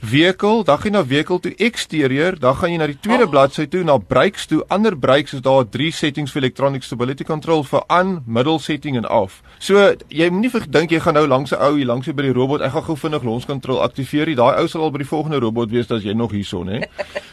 Vehicle, 0.01 0.63
dan 0.63 0.77
gaan 0.77 0.91
jy 0.91 0.97
na 0.97 1.03
vehicle 1.05 1.39
toe 1.39 1.53
exterior, 1.57 2.35
dan 2.39 2.55
gaan 2.55 2.71
jy 2.71 2.77
na 2.77 2.87
die 2.87 2.97
tweede 3.01 3.23
Oh. 3.25 3.29
bladsy 3.31 3.65
toe 3.67 3.83
na 3.83 3.97
brakes 3.97 4.45
toe. 4.45 4.63
Ander 4.69 4.95
brakes 4.95 5.33
is 5.33 5.41
daar 5.41 5.65
drie 5.69 5.91
settings 5.91 6.31
vir 6.31 6.41
electronic 6.43 6.83
stability 6.83 7.23
control 7.23 7.63
vir 7.63 7.83
aan, 7.87 8.23
middel 8.25 8.59
setting 8.59 8.97
en 8.97 9.05
af. 9.05 9.41
So 9.59 9.95
jy 10.09 10.29
moenie 10.29 10.51
dink 10.69 10.91
jy 10.91 10.99
gaan 10.99 11.13
nou 11.13 11.27
langs 11.27 11.51
'n 11.51 11.59
ou 11.61 11.75
hier 11.75 11.85
langs 11.85 12.07
by 12.07 12.21
die 12.21 12.33
robot, 12.33 12.61
ek 12.61 12.71
gaan 12.71 12.83
gou 12.83 12.95
vinnig 12.95 13.23
lonskontrol 13.23 13.81
aktiveer. 13.81 14.25
Die 14.25 14.35
daai 14.35 14.59
ou 14.61 14.67
sal 14.67 14.81
al 14.83 14.91
by 14.91 14.99
die 14.99 15.07
volgende 15.07 15.39
robot 15.39 15.69
wees 15.71 15.91
as 15.91 16.03
jy 16.03 16.13
nog 16.13 16.31
hierson, 16.31 16.67
hè. 16.67 16.81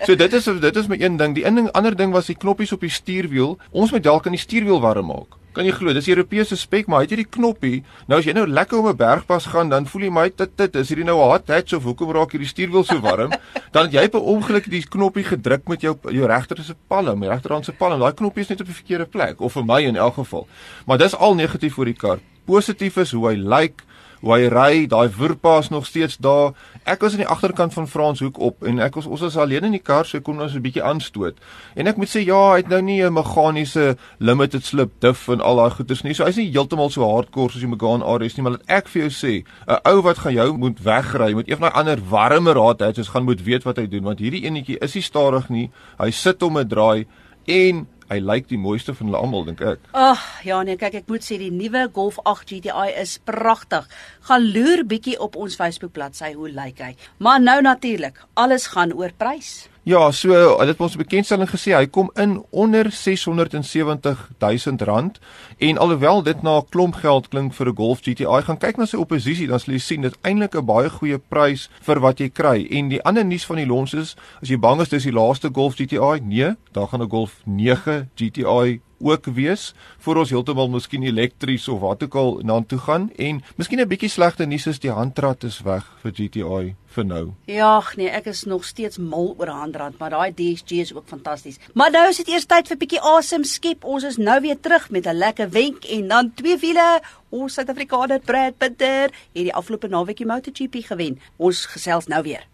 So 0.07 0.15
dit 0.15 0.33
is 0.33 0.45
dit 0.45 0.77
is 0.77 0.87
my 0.89 0.97
een 1.01 1.17
ding. 1.17 1.35
Die 1.35 1.45
een 1.45 1.55
ding, 1.55 1.69
ander 1.73 1.95
ding 1.97 2.13
was 2.13 2.27
die 2.27 2.37
knoppies 2.37 2.73
op 2.73 2.81
die 2.81 2.91
stuurwiel. 2.91 3.59
Ons 3.73 3.91
moet 3.93 4.03
dalk 4.03 4.27
aan 4.27 4.33
die 4.33 4.41
stuurwiel 4.41 4.81
warm 4.81 5.07
maak. 5.07 5.37
Kan 5.55 5.69
jy 5.69 5.73
glo, 5.77 5.93
dis 5.95 6.09
Europese 6.11 6.57
spek, 6.59 6.89
maar 6.91 6.99
hy 6.99 7.07
het 7.07 7.13
hierdie 7.15 7.31
knoppie. 7.31 7.85
Nou 8.11 8.19
as 8.19 8.27
jy 8.27 8.33
nou 8.35 8.43
lekker 8.47 8.81
om 8.81 8.89
'n 8.91 8.97
bergpas 8.99 9.47
gaan, 9.47 9.69
dan 9.71 9.87
voel 9.87 10.03
jy 10.03 10.11
my 10.11 10.29
dit 10.29 10.57
dit 10.57 10.77
is 10.77 10.89
hierdie 10.89 11.05
nou 11.07 11.15
'n 11.23 11.31
hot 11.31 11.47
hatch 11.49 11.75
of 11.75 11.85
hoekom 11.85 12.11
raak 12.11 12.33
hierdie 12.33 12.49
stuurwiel 12.49 12.83
so 12.85 12.99
warm? 12.99 13.31
dan 13.75 13.87
het 13.87 13.93
jy 13.93 14.09
per 14.09 14.21
ongeluk 14.21 14.69
die 14.69 14.83
knoppie 14.83 15.23
gedruk 15.23 15.69
met 15.69 15.81
jou 15.81 15.95
jou 16.11 16.27
regter 16.27 16.59
se 16.65 16.75
palm, 16.89 17.23
jou 17.23 17.31
regterhand 17.31 17.65
se 17.65 17.73
palm. 17.73 18.01
Daai 18.01 18.15
knoppie 18.15 18.43
is 18.43 18.49
net 18.49 18.61
op 18.61 18.67
die 18.67 18.75
verkeerde 18.75 19.07
plek 19.07 19.41
of 19.41 19.53
vir 19.53 19.65
my 19.65 19.81
in 19.83 19.97
elk 19.97 20.15
geval. 20.15 20.49
Maar 20.87 20.99
dis 20.99 21.15
al 21.15 21.35
negatief 21.35 21.75
vir 21.75 21.85
die 21.85 21.95
kar. 21.95 22.19
Positief 22.45 22.97
is 22.97 23.13
hoe 23.13 23.29
hy 23.29 23.37
lyk, 23.37 23.84
hoe 24.25 24.33
hy 24.33 24.47
ry, 24.49 24.87
daai 24.89 25.09
woerpaas 25.13 25.69
nog 25.69 25.85
steeds 25.87 26.17
daar. 26.17 26.55
Ek 26.89 27.03
was 27.05 27.13
aan 27.13 27.25
die 27.25 27.29
agterkant 27.29 27.75
van 27.77 27.89
Franshoek 27.89 28.39
op 28.41 28.65
en 28.65 28.81
ek 28.81 28.97
was 28.97 29.07
ons 29.07 29.21
was 29.25 29.37
alleen 29.41 29.67
in 29.69 29.77
die 29.77 29.83
kar, 29.85 30.09
so 30.09 30.21
kon 30.25 30.41
so 30.41 30.57
'n 30.57 30.65
bietjie 30.65 30.83
aanstoot. 30.83 31.37
En 31.77 31.87
ek 31.87 31.97
moet 31.97 32.09
sê 32.09 32.25
ja, 32.25 32.53
hy 32.53 32.57
het 32.57 32.69
nou 32.69 32.81
nie 32.81 33.03
'n 33.03 33.13
meganiese 33.13 33.97
limited 34.19 34.65
slip 34.65 34.91
diff 35.01 35.29
en 35.29 35.41
al 35.41 35.57
daai 35.57 35.71
goeders 35.71 36.03
nie. 36.03 36.15
So 36.15 36.25
hy's 36.25 36.37
nie 36.37 36.51
heeltemal 36.51 36.91
so 36.91 37.05
hardcore 37.05 37.51
soos 37.51 37.61
die 37.61 37.69
Megane 37.69 38.05
RS 38.05 38.37
nie, 38.37 38.43
maar 38.43 38.53
laat 38.53 38.69
ek 38.69 38.89
vir 38.89 39.03
jou 39.03 39.11
sê, 39.11 39.45
'n 39.69 39.81
ou 39.85 40.03
wat 40.03 40.19
gaan 40.19 40.33
jou 40.33 40.57
moet 40.57 40.79
wegry 40.83 41.35
met 41.35 41.49
een 41.49 41.59
van 41.59 41.71
daai 41.71 41.81
ander 41.81 42.01
warmer 42.09 42.57
het, 42.79 42.97
soos 42.97 43.09
gaan 43.09 43.25
moet 43.25 43.43
weet 43.43 43.65
wat 43.65 43.77
hy 43.77 43.87
doen, 43.87 44.05
want 44.05 44.19
hierdie 44.19 44.45
enetjie 44.45 44.79
is 44.79 44.95
nie 44.95 45.03
stadig 45.03 45.49
nie. 45.51 45.71
Hy 45.99 46.11
sit 46.11 46.43
om 46.43 46.59
'n 46.59 46.69
draai 46.69 47.07
en 47.47 47.87
hy 48.11 48.21
lyk 48.21 48.49
die 48.51 48.61
mooiste 48.61 48.95
van 48.95 49.11
hulle 49.11 49.21
almal 49.21 49.47
dink 49.49 49.63
ek. 49.65 49.85
Ag, 49.93 50.23
ja 50.47 50.63
nee, 50.67 50.79
kyk 50.81 51.01
ek 51.03 51.13
moet 51.13 51.27
sê 51.27 51.39
die 51.41 51.53
nuwe 51.55 51.87
Golf 51.95 52.19
8 52.25 52.49
GTI 52.51 52.95
is 53.01 53.19
pragtig. 53.25 53.89
Gaan 54.29 54.49
loer 54.55 54.85
bietjie 54.89 55.19
op 55.21 55.37
ons 55.37 55.57
Facebook 55.61 55.95
bladsy 55.97 56.35
hoe 56.37 56.51
lyk 56.53 56.83
hy. 56.85 56.95
Maar 57.19 57.41
nou 57.43 57.61
natuurlik, 57.65 58.21
alles 58.35 58.69
gaan 58.75 58.95
oor 58.97 59.15
prys. 59.17 59.65
Ja, 59.85 60.07
so 60.17 60.33
hulle 60.33 60.73
het 60.73 60.81
ons 60.81 60.95
'n 60.95 60.99
bekendstelling 60.99 61.51
gesê 61.51 61.75
hy 61.77 61.87
kom 61.87 62.11
in 62.15 62.45
onder 62.51 62.91
670 62.91 64.31
000 64.39 64.77
rand 64.79 65.19
en 65.59 65.79
alhoewel 65.79 66.23
dit 66.23 66.43
na 66.43 66.57
'n 66.57 66.69
klomp 66.71 66.95
geld 66.95 67.29
klink 67.29 67.53
vir 67.53 67.69
'n 67.69 67.77
Golf 67.77 68.01
GTI, 68.01 68.43
gaan 68.43 68.59
kyk 68.59 68.77
na 68.77 68.87
sy 68.87 68.97
oppositie 68.97 69.47
dan 69.47 69.61
sal 69.61 69.75
jy 69.75 69.81
sien 69.81 70.01
dit 70.01 70.17
eintlik 70.23 70.55
'n 70.55 70.65
baie 70.65 70.91
goeie 70.91 71.19
prys 71.19 71.69
vir 71.83 72.01
wat 72.01 72.19
jy 72.19 72.31
kry. 72.31 72.67
En 72.71 72.89
die 72.89 73.03
ander 73.03 73.25
nuus 73.25 73.45
van 73.45 73.57
die 73.57 73.67
lons 73.67 73.95
is, 73.95 74.17
as 74.43 74.49
jy 74.49 74.57
bang 74.59 74.81
is 74.81 74.89
dis 74.89 75.05
die 75.05 75.13
laaste 75.13 75.51
Golf 75.53 75.75
GTI, 75.75 76.21
nee, 76.23 76.57
daar 76.73 76.87
gaan 76.89 77.03
'n 77.03 77.11
Golf 77.11 77.43
9 77.45 78.09
GTI 78.17 78.81
ook 79.05 79.29
wees 79.37 79.73
voor 80.05 80.23
ons 80.23 80.33
heeltemal 80.33 80.71
miskien 80.73 81.05
elektries 81.05 81.69
of 81.69 81.81
wat 81.85 82.03
ook 82.07 82.15
al 82.15 82.41
na 82.43 82.63
toe 82.67 82.79
gaan 82.79 83.11
en 83.17 83.43
miskien 83.57 83.81
'n 83.81 83.89
bietjie 83.89 84.09
slegte 84.09 84.47
nuus 84.47 84.67
is 84.67 84.81
die 84.81 84.91
handrat 84.91 85.45
is 85.45 85.61
weg 85.61 85.85
vir 86.03 86.13
GTI 86.13 86.75
vir 86.95 87.05
nou. 87.05 87.25
Ja, 87.51 87.83
nee, 87.97 88.09
ek 88.09 88.27
is 88.31 88.45
nog 88.45 88.65
steeds 88.65 88.99
mal 88.99 89.35
oor 89.39 89.51
handrand, 89.51 89.99
maar 89.99 90.11
daai 90.11 90.35
DSG 90.35 90.71
is 90.71 90.95
ook 90.95 91.09
fantasties. 91.11 91.59
Maar 91.75 91.91
nou 91.91 92.09
is 92.09 92.17
dit 92.23 92.29
eers 92.29 92.47
tyd 92.47 92.71
vir 92.71 92.77
bietjie 92.77 93.03
asem 93.15 93.45
skep. 93.45 93.85
Ons 93.85 94.05
is 94.05 94.17
nou 94.17 94.41
weer 94.41 94.61
terug 94.61 94.91
met 94.91 95.07
'n 95.07 95.19
lekker 95.19 95.51
wenk 95.51 95.85
en 95.85 96.09
dan 96.09 96.33
twee 96.35 96.59
wiele. 96.59 97.03
Ons 97.31 97.55
Suid-Afrikaner 97.55 98.21
Brad 98.21 98.59
Bitter 98.59 99.11
het 99.11 99.45
die 99.45 99.55
afgelope 99.55 99.89
naweekie 99.89 100.27
MotoGP 100.27 100.85
gewen. 100.87 101.21
Ons 101.37 101.67
gesels 101.67 102.07
nou 102.07 102.23
weer. 102.23 102.54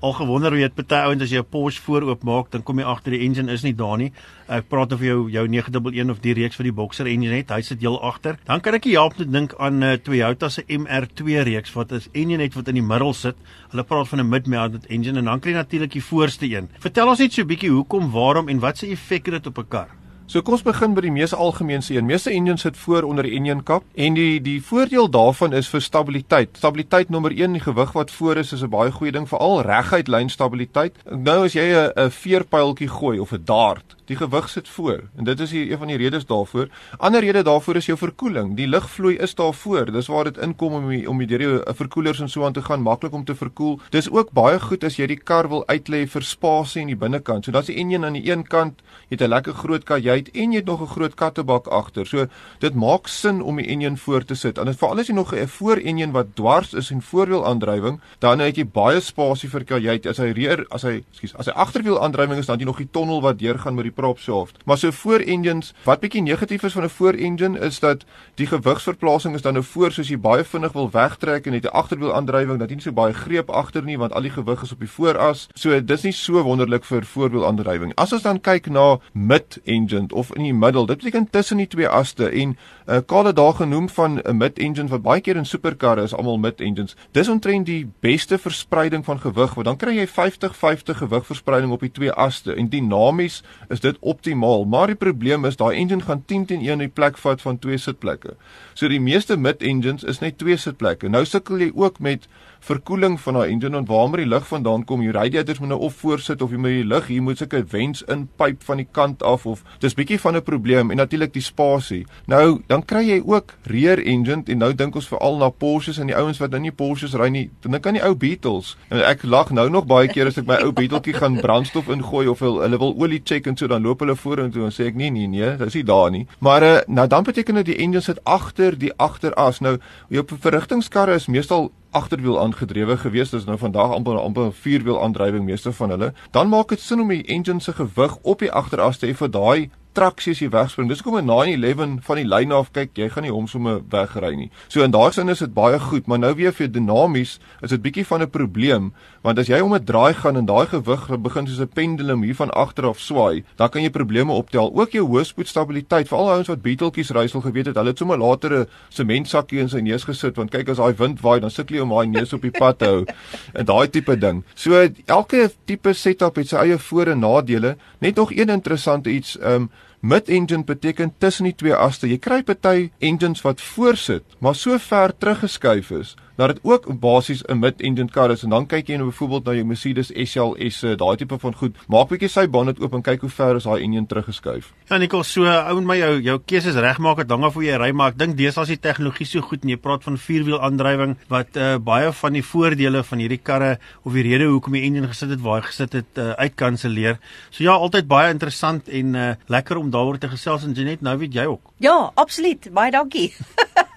al 0.00 0.12
gewonder 0.12 0.52
weet 0.52 0.74
party 0.74 1.00
ouens 1.06 1.22
as 1.22 1.30
jy 1.30 1.38
'n 1.38 1.50
Porsche 1.50 1.80
vooroop 1.82 2.22
maak, 2.22 2.50
dan 2.50 2.62
kom 2.62 2.78
jy 2.78 2.84
agter 2.84 3.12
die 3.12 3.24
engine 3.26 3.52
is 3.52 3.62
nie 3.62 3.74
daar 3.74 3.98
nie. 3.98 4.12
Ek 4.48 4.68
praat 4.68 4.90
nou 4.90 4.98
vir 4.98 5.06
jou 5.06 5.30
jou 5.30 5.46
911 5.48 6.10
of 6.10 6.20
die 6.20 6.34
reeks 6.34 6.56
vir 6.56 6.64
die 6.64 6.72
Boxer 6.72 7.06
engine 7.06 7.34
net, 7.34 7.50
hy 7.50 7.60
sit 7.60 7.80
heel 7.80 8.00
agter. 8.02 8.38
Dan 8.46 8.60
kan 8.60 8.74
ek 8.74 8.84
jou 8.84 8.94
help 8.94 9.18
met 9.18 9.32
dink 9.32 9.54
aan 9.58 9.78
'n 9.78 9.82
uh, 9.82 9.96
Toyota 9.96 10.48
se 10.48 10.64
MR2 10.68 11.44
reeks 11.44 11.72
wat 11.74 11.92
is 11.92 12.08
engine 12.12 12.38
net 12.38 12.54
wat 12.54 12.68
in 12.68 12.74
die 12.74 12.82
middel 12.82 13.12
sit. 13.12 13.36
Hulle 13.70 13.84
praat 13.84 14.08
van 14.08 14.20
'n 14.20 14.28
mid-mounted 14.28 14.86
engine 14.86 15.18
en 15.18 15.24
dan 15.24 15.40
kry 15.40 15.52
jy 15.52 15.56
natuurlik 15.56 15.92
die 15.92 16.02
voorste 16.02 16.46
een. 16.46 16.68
Vertel 16.80 17.08
ons 17.08 17.18
net 17.18 17.32
so 17.32 17.42
'n 17.42 17.46
bietjie 17.46 17.70
hoekom, 17.70 18.10
waarom 18.10 18.48
en 18.48 18.60
wat 18.60 18.78
se 18.78 18.86
effek 18.86 19.26
het 19.26 19.42
dit 19.42 19.46
op 19.46 19.58
'n 19.58 19.68
kar? 19.68 19.99
So 20.30 20.44
kom 20.46 20.54
ons 20.54 20.62
begin 20.62 20.92
by 20.94 21.02
die 21.02 21.10
mees 21.10 21.32
algemeenste 21.34 21.96
een. 21.96 22.06
Meeste 22.06 22.30
engines 22.30 22.62
sit 22.62 22.76
voor 22.78 23.02
onder 23.02 23.26
die 23.26 23.32
engine 23.34 23.64
kap 23.66 23.82
en 23.98 24.14
die 24.14 24.38
die 24.38 24.60
voordeel 24.62 25.08
daarvan 25.10 25.56
is 25.58 25.66
vir 25.72 25.82
stabiliteit. 25.82 26.52
Stabiliteit 26.60 27.10
nommer 27.10 27.34
1, 27.34 27.56
die 27.58 27.62
gewig 27.64 27.90
wat 27.98 28.14
voor 28.14 28.38
is 28.38 28.52
is 28.54 28.62
'n 28.62 28.70
baie 28.70 28.92
goeie 28.94 29.10
ding 29.10 29.26
veral 29.26 29.62
reguit 29.66 30.06
lynstabiliteit. 30.06 30.94
Nou 31.10 31.44
as 31.44 31.52
jy 31.52 31.66
'n 31.74 32.10
veerpyltjie 32.10 32.88
gooi 32.88 33.18
of 33.18 33.32
'n 33.32 33.42
dart, 33.44 33.96
die 34.10 34.18
gewig 34.18 34.48
sit 34.50 34.68
voor 34.68 35.08
en 35.16 35.24
dit 35.24 35.40
is 35.40 35.50
hier 35.50 35.72
een 35.72 35.78
van 35.78 35.90
die 35.92 35.96
redes 35.96 36.26
daarvoor. 36.26 36.68
Ander 36.98 37.20
rede 37.20 37.42
daarvoor 37.42 37.76
is 37.76 37.86
jou 37.90 37.98
verkoeling. 37.98 38.54
Die 38.56 38.68
lugvloei 38.68 39.16
is 39.16 39.34
daar 39.34 39.54
voor. 39.54 39.90
Dis 39.92 40.06
waar 40.06 40.30
dit 40.30 40.38
inkom 40.38 40.78
om 40.78 40.88
die, 40.88 41.02
om 41.10 41.18
die 41.18 41.26
deur 41.26 41.40
jou 41.40 41.74
verkoelers 41.74 42.20
en 42.20 42.28
so 42.28 42.44
aan 42.44 42.52
te 42.52 42.62
gaan, 42.62 42.82
maklik 42.82 43.12
om 43.12 43.24
te 43.24 43.34
verkoel. 43.34 43.80
Dis 43.90 44.10
ook 44.10 44.30
baie 44.32 44.60
goed 44.60 44.84
as 44.84 44.96
jy 44.96 45.06
die 45.06 45.18
kar 45.18 45.48
wil 45.48 45.64
uitlê 45.66 46.06
vir 46.06 46.22
spasie 46.22 46.82
in 46.82 46.92
die 46.92 46.98
binnekant. 46.98 47.44
So 47.44 47.52
dat's 47.52 47.66
die 47.72 47.78
enjin 47.80 48.04
aan 48.04 48.18
die 48.18 48.30
een 48.30 48.46
kant, 48.46 48.82
jy 49.08 49.16
het 49.18 49.22
'n 49.22 49.34
lekker 49.34 49.54
groot 49.54 49.84
kajuit 49.84 50.20
uit 50.20 50.30
en 50.34 50.52
jy 50.52 50.60
het 50.60 50.66
nog 50.66 50.82
'n 50.82 50.86
groot 50.86 51.14
kattebak 51.14 51.66
agter. 51.66 52.06
So 52.06 52.26
dit 52.58 52.74
maak 52.74 53.08
sin 53.08 53.42
om 53.42 53.56
die 53.56 53.66
enjin 53.66 53.96
voor 53.96 54.24
te 54.24 54.34
sit. 54.34 54.58
En 54.58 54.64
dit 54.64 54.76
veral 54.76 54.98
as 54.98 55.06
jy 55.06 55.14
nog 55.14 55.34
'n 55.34 55.46
voor 55.46 55.76
enjin 55.76 56.12
wat 56.12 56.26
dwars 56.34 56.74
is 56.74 56.90
en 56.90 57.02
voorwiel 57.02 57.46
aandrywing, 57.46 58.00
dan 58.18 58.38
het 58.38 58.56
jy 58.56 58.64
baie 58.64 59.00
spasie 59.00 59.48
vir 59.48 59.64
kajuit. 59.64 60.06
As 60.06 60.18
hy 60.18 60.30
reer, 60.30 60.66
as 60.70 60.82
hy, 60.82 61.04
ekskuus, 61.10 61.34
as 61.34 61.46
hy 61.46 61.52
agterwiel 61.52 62.02
aandrywing 62.02 62.38
is, 62.38 62.46
dan 62.46 62.54
het 62.54 62.60
jy 62.60 62.66
nog 62.66 62.76
die 62.76 62.90
tonnel 62.90 63.20
wat 63.20 63.38
deurgaan 63.38 63.74
met 63.74 63.84
die 63.84 63.92
prop 64.00 64.18
shaft. 64.18 64.56
Maar 64.64 64.78
so 64.78 64.90
voor 64.90 65.20
engines, 65.20 65.74
wat 65.84 66.00
bietjie 66.00 66.22
negatief 66.22 66.62
is 66.62 66.72
van 66.72 66.84
'n 66.84 66.88
voor 66.88 67.14
engine 67.14 67.58
is 67.58 67.78
dat 67.78 68.04
die 68.34 68.46
gewigsverplasing 68.46 69.34
is 69.34 69.42
dan 69.42 69.52
nou 69.52 69.64
voor 69.64 69.92
soos 69.92 70.08
jy 70.08 70.18
baie 70.18 70.44
vinnig 70.44 70.72
wil 70.72 70.90
wegtrek 70.90 71.46
en 71.46 71.52
het 71.52 71.64
'n 71.64 71.76
agterwiel 71.82 72.14
aandrywing 72.14 72.58
dat 72.58 72.68
jy 72.68 72.74
nie 72.74 72.82
so 72.82 72.92
baie 72.92 73.12
greep 73.12 73.50
agter 73.50 73.82
nie 73.82 73.98
want 73.98 74.12
al 74.12 74.22
die 74.22 74.30
gewig 74.30 74.62
is 74.62 74.72
op 74.72 74.78
die 74.78 74.90
vooras. 74.90 75.48
So 75.54 75.84
dis 75.84 76.02
nie 76.02 76.12
so 76.12 76.42
wonderlik 76.42 76.84
vir 76.84 77.04
voorwiel 77.04 77.46
aandrywing. 77.46 77.92
As 77.94 78.12
ons 78.12 78.22
dan 78.22 78.40
kyk 78.40 78.70
na 78.70 78.98
mid 79.12 79.60
engine 79.64 80.06
of 80.14 80.34
in 80.36 80.42
die 80.42 80.54
middel. 80.54 80.86
Dit 80.86 80.96
beteken 80.96 81.30
tussen 81.30 81.56
die 81.56 81.66
twee 81.66 81.88
aste 81.88 82.28
en 82.28 82.56
uh, 82.90 82.98
Karl 83.06 83.24
het 83.24 83.36
daar 83.36 83.54
genoem 83.54 83.88
van 83.88 84.20
'n 84.22 84.36
mid-engine 84.36 84.88
wat 84.88 85.02
baie 85.02 85.20
keer 85.20 85.36
in 85.36 85.46
superkarre 85.46 86.02
is 86.02 86.14
almal 86.14 86.38
mid-engines. 86.38 86.96
Dis 87.10 87.28
omtrent 87.28 87.66
die 87.66 87.90
beste 88.00 88.38
verspreiding 88.38 89.04
van 89.04 89.20
gewig, 89.20 89.54
want 89.54 89.66
dan 89.66 89.76
kry 89.76 89.94
jy 89.96 90.06
50-50 90.06 90.96
gewigverspreiding 90.96 91.72
op 91.72 91.80
die 91.80 91.92
twee 91.92 92.12
aste 92.12 92.54
en 92.54 92.68
dinamies 92.68 93.42
is 93.68 93.80
dit 93.80 93.96
optimaal. 94.00 94.64
Maar 94.64 94.86
die 94.86 94.96
probleem 94.96 95.44
is 95.44 95.56
daai 95.56 95.76
engine 95.76 96.02
gaan 96.02 96.24
10 96.24 96.44
teen 96.44 96.60
1 96.68 96.78
die 96.78 96.88
plek 96.88 97.18
vat 97.18 97.42
van 97.42 97.58
twee 97.58 97.76
sitplekke. 97.78 98.36
So 98.74 98.88
die 98.88 99.00
meeste 99.00 99.36
mid-engines 99.36 100.04
is 100.04 100.18
net 100.18 100.38
twee 100.38 100.56
sitplekke. 100.56 101.08
Nou 101.08 101.24
sukkel 101.24 101.58
jy 101.58 101.70
ook 101.74 101.98
met 101.98 102.28
verkoeling 102.60 103.20
van 103.20 103.34
daai 103.34 103.50
engine 103.50 103.76
en 103.76 103.86
waar 103.88 104.08
moet 104.08 104.22
die 104.22 104.28
lug 104.28 104.46
vandaan 104.46 104.84
kom? 104.84 105.00
Die 105.00 105.12
radiators 105.12 105.58
moet 105.58 105.68
nou 105.72 105.80
of 105.80 105.94
voorsit 105.94 106.42
of 106.42 106.50
jy 106.50 106.60
moet 106.60 106.76
die 106.76 106.84
lug 106.84 107.06
hier 107.06 107.22
moet 107.22 107.40
sulke 107.40 107.62
vents 107.66 108.04
inpyp 108.12 108.62
van 108.68 108.82
die 108.82 108.88
kant 108.92 109.22
af 109.22 109.46
of 109.46 109.62
dis 109.80 109.96
bietjie 109.96 110.20
van 110.20 110.36
'n 110.36 110.42
probleem 110.42 110.90
en 110.90 110.96
natuurlik 110.96 111.32
die 111.32 111.42
spasie. 111.42 112.06
Nou 112.26 112.60
dan 112.66 112.84
kry 112.84 113.02
jy 113.08 113.22
ook 113.24 113.54
rear 113.62 113.98
engine 113.98 114.42
en 114.46 114.58
nou 114.58 114.74
dink 114.74 114.94
ons 114.94 115.08
veral 115.08 115.38
na 115.38 115.48
Porsches 115.48 115.98
en 115.98 116.06
die 116.06 116.16
ouens 116.16 116.38
wat 116.38 116.50
nou 116.50 116.60
nie 116.60 116.72
Porsches 116.72 117.14
ry 117.14 117.28
nie. 117.28 117.50
Dan 117.60 117.80
kan 117.80 117.94
die 117.94 118.04
ou 118.04 118.14
Beetles. 118.14 118.76
En 118.88 119.00
ek 119.04 119.22
lag 119.22 119.50
nou 119.50 119.68
nog 119.68 119.86
baie 119.86 120.08
keer 120.08 120.26
as 120.26 120.38
ek 120.38 120.46
my 120.46 120.60
ou 120.64 120.72
Beetletjie 120.72 121.14
gaan 121.14 121.40
brandstof 121.40 121.88
ingooi 121.88 122.26
of 122.28 122.40
hulle, 122.40 122.62
hulle 122.62 122.78
wil 122.78 122.94
olie 122.98 123.20
check 123.24 123.46
en 123.46 123.56
so 123.56 123.66
dan 123.66 123.82
loop 123.82 124.00
hulle 124.00 124.16
vorentoe 124.16 124.64
en 124.64 124.74
sê 124.74 124.86
ek 124.86 124.94
nee 124.94 125.10
nee 125.10 125.26
nee, 125.26 125.56
dis 125.56 125.74
nie 125.74 125.84
daar 125.84 126.10
nie. 126.10 126.26
Maar 126.38 126.62
uh, 126.62 126.78
nou 126.86 127.06
dan 127.06 127.22
beteken 127.22 127.54
dit 127.54 127.64
die 127.72 127.76
engine 127.76 128.00
sit 128.00 128.24
agter 128.24 128.78
die 128.78 128.92
agteras. 128.96 129.60
Nou 129.60 129.78
jou 130.08 130.24
verrigtingskarre 130.26 131.14
is 131.14 131.26
meestal 131.26 131.70
agterwiel 131.90 132.38
aangedrewe 132.40 132.96
gewees. 132.96 133.30
Dis 133.30 133.44
nou 133.44 133.58
vandag 133.58 133.94
amper 133.94 134.18
amper 134.20 134.52
vierwiel 134.52 135.02
aandrywing 135.02 135.44
meeste 135.44 135.72
van 135.72 135.90
hulle. 135.90 136.12
Dan 136.30 136.48
maak 136.48 136.68
dit 136.68 136.80
sin 136.80 137.00
om 137.00 137.08
die 137.08 137.24
engine 137.26 137.60
se 137.60 137.72
gewig 137.72 138.16
op 138.22 138.38
die 138.38 138.52
agteras 138.52 138.98
te 138.98 139.06
hê 139.10 139.14
vir 139.14 139.30
daai 139.30 139.70
traksie 139.92 140.32
as 140.32 140.40
jy 140.42 140.48
wegspring. 140.52 140.88
Dis 140.88 141.02
kom 141.02 141.16
'n 141.16 141.26
911 141.26 142.04
van 142.04 142.16
die 142.16 142.24
lyn 142.24 142.52
af 142.52 142.72
kyk, 142.72 142.90
jy 142.94 143.08
gaan 143.08 143.22
nie 143.24 143.32
hom 143.32 143.46
sommer 143.46 143.80
wegry 143.90 144.34
nie. 144.36 144.50
So 144.68 144.82
in 144.82 144.90
daai 144.90 145.12
sin 145.12 145.28
is 145.28 145.38
dit 145.38 145.54
baie 145.54 145.78
goed, 145.78 146.06
maar 146.06 146.18
nou 146.18 146.34
weer 146.34 146.52
vir 146.52 146.68
dinamies 146.68 147.38
is 147.62 147.70
dit 147.70 147.82
bietjie 147.82 148.06
van 148.06 148.22
'n 148.22 148.30
probleem, 148.30 148.92
want 149.22 149.38
as 149.38 149.48
jy 149.48 149.60
om 149.60 149.74
'n 149.74 149.84
draai 149.84 150.14
gaan 150.14 150.36
en 150.36 150.46
daai 150.46 150.66
gewig 150.66 151.08
begin 151.22 151.46
soos 151.46 151.60
'n 151.60 151.68
pendulum 151.68 152.22
hier 152.22 152.34
van 152.34 152.50
agter 152.50 152.86
af 152.86 153.00
swaai, 153.00 153.44
dan 153.56 153.68
kan 153.68 153.82
jy 153.82 153.90
probleme 153.90 154.32
optel. 154.32 154.72
Ook 154.74 154.92
jou 154.92 155.06
hoëspoedstabiliteit, 155.06 156.08
veral 156.08 156.30
ouens 156.30 156.48
wat 156.48 156.62
beeteltjies 156.62 157.10
ry 157.10 157.26
sal 157.26 157.40
geweet 157.40 157.66
het, 157.66 157.76
hulle 157.76 157.88
het 157.88 157.98
sommer 157.98 158.18
later 158.18 158.60
'n 158.60 158.66
sementsakkie 158.88 159.58
in 159.58 159.68
sy 159.68 159.80
neus 159.80 160.04
gesit 160.04 160.36
want 160.36 160.50
kyk 160.50 160.68
as 160.68 160.76
daai 160.76 160.94
wind 160.96 161.20
waai, 161.20 161.40
dan 161.40 161.50
sukkel 161.50 161.76
jy 161.76 161.82
om 161.82 161.90
daai 161.90 162.06
neus 162.06 162.32
op 162.32 162.42
die 162.42 162.50
pad 162.50 162.80
hou 162.80 163.04
en 163.58 163.64
daai 163.64 163.88
tipe 163.88 164.16
ding. 164.16 164.44
So 164.54 164.88
elke 165.06 165.50
tipe 165.66 165.92
setup 165.92 166.36
het 166.36 166.48
sy 166.48 166.56
eie 166.56 166.78
voor 166.78 167.06
en 167.06 167.18
nadele. 167.20 167.76
Net 168.00 168.16
nog 168.16 168.32
een 168.32 168.48
interessante 168.48 169.10
iets, 169.10 169.38
ehm 169.38 169.54
um, 169.54 169.70
Mid-engine 170.00 170.64
beteken 170.64 171.12
tussen 171.18 171.44
die 171.44 171.54
twee 171.54 171.74
aste. 171.76 172.08
Jy 172.08 172.18
kry 172.18 172.40
party 172.42 172.90
engines 172.98 173.42
wat 173.44 173.60
voorsit, 173.60 174.24
maar 174.40 174.56
so 174.56 174.78
ver 174.80 175.12
teruggeskuif 175.16 175.90
is 175.90 176.14
dat 176.40 176.54
dit 176.54 176.60
ook 176.64 176.88
basies 177.00 177.42
'n 177.44 177.58
mid-engine 177.58 178.10
kar 178.10 178.30
is 178.30 178.42
en 178.42 178.50
dan 178.50 178.66
kyk 178.66 178.88
jy 178.88 178.96
nou 178.96 179.08
byvoorbeeld 179.10 179.44
na 179.44 179.52
jou 179.52 179.64
Mercedes 179.64 180.10
SLS, 180.14 180.80
daai 180.96 181.16
tipe 181.16 181.38
van 181.38 181.54
goed. 181.54 181.76
Maak 181.88 182.08
bietjie 182.08 182.28
sy 182.28 182.46
bonnet 182.48 182.80
oop 182.80 182.94
en 182.94 183.02
kyk 183.02 183.20
hoe 183.20 183.30
ver 183.30 183.56
is 183.56 183.64
daai 183.64 183.82
engine 183.82 184.06
teruggeskuif. 184.06 184.72
Ja, 184.88 184.96
Nicole, 184.96 185.24
so 185.24 185.44
ou 185.44 185.78
en 185.78 185.86
my 185.86 185.96
jou 185.98 186.20
jou 186.20 186.38
keuses 186.46 186.74
regmaak 186.74 187.18
het 187.18 187.30
hang 187.30 187.44
af 187.44 187.54
hoe 187.54 187.64
jy 187.64 187.76
ry, 187.76 187.90
maar 187.92 188.08
ek 188.08 188.18
dink 188.18 188.36
deesdae 188.36 188.62
is 188.62 188.68
die 188.68 188.80
tegnologie 188.80 189.26
so 189.26 189.40
goed 189.40 189.62
en 189.62 189.68
jy 189.68 189.76
praat 189.76 190.04
van 190.04 190.16
vierwiel 190.16 190.60
aandrywing 190.60 191.16
wat 191.28 191.56
uh, 191.56 191.76
baie 191.78 192.12
van 192.12 192.32
die 192.32 192.42
voordele 192.42 193.02
van 193.02 193.18
hierdie 193.18 193.40
karre 193.42 193.78
of 194.04 194.12
die 194.12 194.22
rede 194.22 194.48
hoekom 194.48 194.72
die 194.72 194.82
engine 194.82 195.08
gesit 195.08 195.30
het 195.30 195.40
waar 195.40 195.60
hy 195.60 195.66
gesit 195.68 195.92
het 195.92 196.18
uh, 196.18 196.30
uitkanselleer. 196.38 197.20
So 197.50 197.64
ja, 197.64 197.72
altyd 197.72 198.08
baie 198.08 198.30
interessant 198.32 198.88
en 198.88 199.14
uh, 199.14 199.34
lekker 199.46 199.76
om 199.76 199.90
daaroor 199.90 200.18
te 200.18 200.28
gesels 200.28 200.64
en 200.64 200.72
Jenet, 200.72 201.02
nou 201.02 201.18
weet 201.18 201.34
jy 201.34 201.44
ook. 201.44 201.72
Ja, 201.78 202.10
absoluut. 202.14 202.72
Baie 202.72 202.90
dankie. 202.90 203.34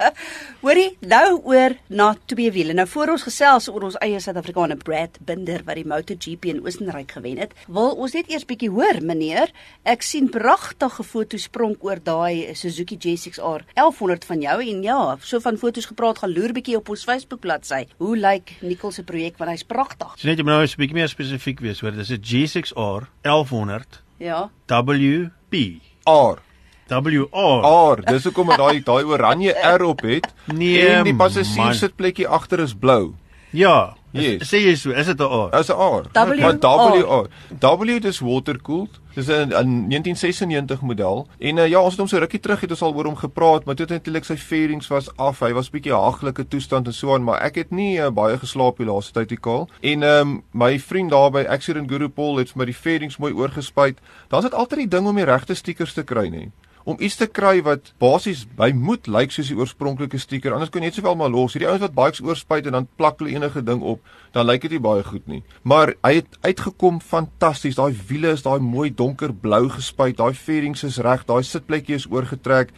Hoorie, 0.63 0.97
nou 0.99 1.41
oor 1.43 1.75
na 1.87 2.13
twee 2.25 2.51
wiele. 2.51 2.73
Nou 2.73 2.85
voor 2.87 3.13
ons 3.15 3.25
gesels 3.27 3.69
oor 3.71 3.87
ons 3.89 3.97
eie 4.03 4.19
Suid-Afrikaner 4.23 4.79
Brad 4.79 5.17
Binder 5.25 5.63
wat 5.67 5.79
die 5.79 5.85
MotoGP 5.87 6.45
in 6.51 6.61
Oostenryk 6.63 7.11
gewen 7.17 7.41
het, 7.43 7.55
wil 7.67 7.95
ons 7.99 8.15
net 8.15 8.29
eers 8.31 8.45
bietjie 8.47 8.69
hoor, 8.73 9.01
meneer. 9.01 9.51
Ek 9.83 10.05
sien 10.05 10.29
pragtige 10.31 11.03
foto's 11.03 11.47
spronk 11.49 11.83
oor 11.83 11.99
daai 12.03 12.55
Suzuki 12.55 12.97
J6R 12.97 13.65
1100 13.75 14.27
van 14.29 14.45
jou 14.45 14.57
en 14.63 14.83
ja, 14.83 14.99
so 15.21 15.43
van 15.43 15.59
foto's 15.59 15.89
gepraat, 15.91 16.21
gaan 16.23 16.33
loer 16.33 16.55
bietjie 16.55 16.77
op 16.79 16.93
ons 16.93 17.03
Facebook 17.07 17.43
bladsy. 17.43 17.83
Hoe 17.99 18.15
lyk 18.17 18.55
Nicole 18.61 18.95
se 18.95 19.03
projek 19.03 19.37
want 19.41 19.51
hy's 19.51 19.67
pragtig. 19.67 20.15
So 20.17 20.27
net 20.27 20.39
jy 20.39 20.47
moet 20.47 20.55
nou 20.55 20.63
'n 20.63 20.79
bietjie 20.79 20.99
meer 20.99 21.11
spesifiek 21.11 21.59
wees, 21.59 21.81
hoor. 21.81 21.91
Dis 21.91 22.11
'n 22.11 22.21
J6R 22.21 23.09
1100. 23.21 24.01
Ja. 24.17 24.49
WP. 24.67 25.81
R. 26.05 26.52
WR. 26.87 27.63
R, 27.63 28.03
dis 28.05 28.23
hoekom 28.23 28.47
dit 28.47 28.57
daai 28.57 28.83
daai 28.83 29.03
oranje 29.03 29.55
R 29.77 29.83
op 29.83 30.01
het. 30.01 30.27
Nee, 30.53 30.87
en 30.87 31.03
die 31.07 31.15
passasier 31.15 31.73
sitplekkie 31.73 32.27
agter 32.27 32.59
is 32.59 32.73
blou. 32.75 33.13
Ja. 33.53 33.93
Yes. 34.13 34.45
Sê 34.45 34.59
jy 34.61 34.73
so, 34.77 34.91
is 34.93 35.07
dit 35.09 35.17
'n 35.17 35.25
R? 35.25 35.49
Dis 35.51 35.69
'n 35.69 35.73
R. 35.73 36.03
W 36.13 36.41
Maar 36.41 36.57
W 36.59 37.01
R. 37.01 37.27
R. 37.61 37.77
W 37.77 37.99
dis 37.99 38.19
watercooled. 38.19 38.99
Dis 39.15 39.27
'n 39.27 39.49
'n 39.49 39.89
1996 39.89 40.81
model. 40.81 41.27
En 41.39 41.57
uh, 41.57 41.67
ja, 41.67 41.79
ons 41.79 41.93
het 41.93 41.99
hom 41.99 42.07
so 42.07 42.17
rukkie 42.17 42.39
terug 42.39 42.61
het 42.61 42.69
ons 42.69 42.81
al 42.81 42.93
oor 42.93 43.05
hom 43.05 43.15
gepraat, 43.15 43.65
maar 43.65 43.75
toe 43.75 43.85
eintlik 43.85 44.25
sy 44.25 44.37
fairings 44.37 44.87
was 44.87 45.09
af. 45.17 45.39
Hy 45.39 45.53
was 45.53 45.69
bietjie 45.69 45.93
haglike 45.93 46.47
toestand 46.47 46.87
en 46.87 46.93
so 46.93 47.13
aan, 47.13 47.23
maar 47.23 47.41
ek 47.41 47.55
het 47.55 47.71
nie 47.71 47.97
uh, 47.99 48.09
baie 48.09 48.37
geslaap 48.37 48.77
die 48.77 48.85
laaste 48.85 49.13
tyd 49.13 49.29
die 49.29 49.39
kaal. 49.39 49.69
En 49.81 50.03
ehm 50.03 50.21
um, 50.21 50.43
my 50.51 50.79
vriend 50.79 51.09
daar 51.09 51.31
by 51.31 51.45
Accident 51.49 51.89
Guru 51.89 52.09
Paul 52.09 52.37
het 52.37 52.51
vir 52.51 52.57
my 52.57 52.65
die 52.65 52.81
fairings 52.81 53.17
mooi 53.17 53.33
oorgespuit. 53.33 53.97
Dan's 54.29 54.43
dit 54.43 54.53
altyd 54.53 54.79
die 54.79 54.87
ding 54.87 55.07
om 55.07 55.15
die 55.15 55.25
regte 55.25 55.55
stickers 55.55 55.93
te 55.93 56.03
kry, 56.03 56.27
nê 56.29 56.49
om 56.83 56.99
iets 56.99 57.15
te 57.19 57.27
kry 57.31 57.61
wat 57.63 57.93
basies 58.01 58.43
by 58.57 58.71
moet 58.75 59.07
lyk 59.07 59.31
soos 59.31 59.49
die 59.51 59.57
oorspronklike 59.57 60.19
stiker. 60.19 60.53
Anders 60.55 60.71
kan 60.73 60.83
jy 60.83 60.91
net 60.91 60.99
sowel 60.99 61.15
maar 61.19 61.31
los. 61.31 61.55
Hierdie 61.55 61.69
ouens 61.71 61.83
wat 61.85 61.95
bikes 61.95 62.23
oorspuit 62.23 62.67
en 62.67 62.77
dan 62.77 62.87
plak 62.99 63.21
hulle 63.21 63.35
enige 63.37 63.63
ding 63.63 63.81
op, 63.81 64.03
dan 64.35 64.47
lyk 64.47 64.65
dit 64.65 64.75
nie 64.75 64.83
baie 64.83 65.03
goed 65.07 65.27
nie. 65.31 65.41
Maar 65.63 65.95
hy 66.03 66.17
het 66.19 66.39
uitgekom 66.43 66.99
fantasties. 67.03 67.79
Daai 67.79 67.93
wiele 68.09 68.35
is 68.35 68.43
daai 68.45 68.59
mooi 68.63 68.89
donkerblou 68.91 69.67
gespuit. 69.77 70.17
Daai 70.19 70.33
fairings 70.35 70.83
is 70.83 70.99
reg. 71.03 71.27
Daai 71.29 71.43
sitplekkie 71.47 71.99
is 72.01 72.09
oorgetrek 72.11 72.75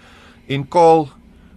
en 0.48 0.68
kaal 0.70 1.10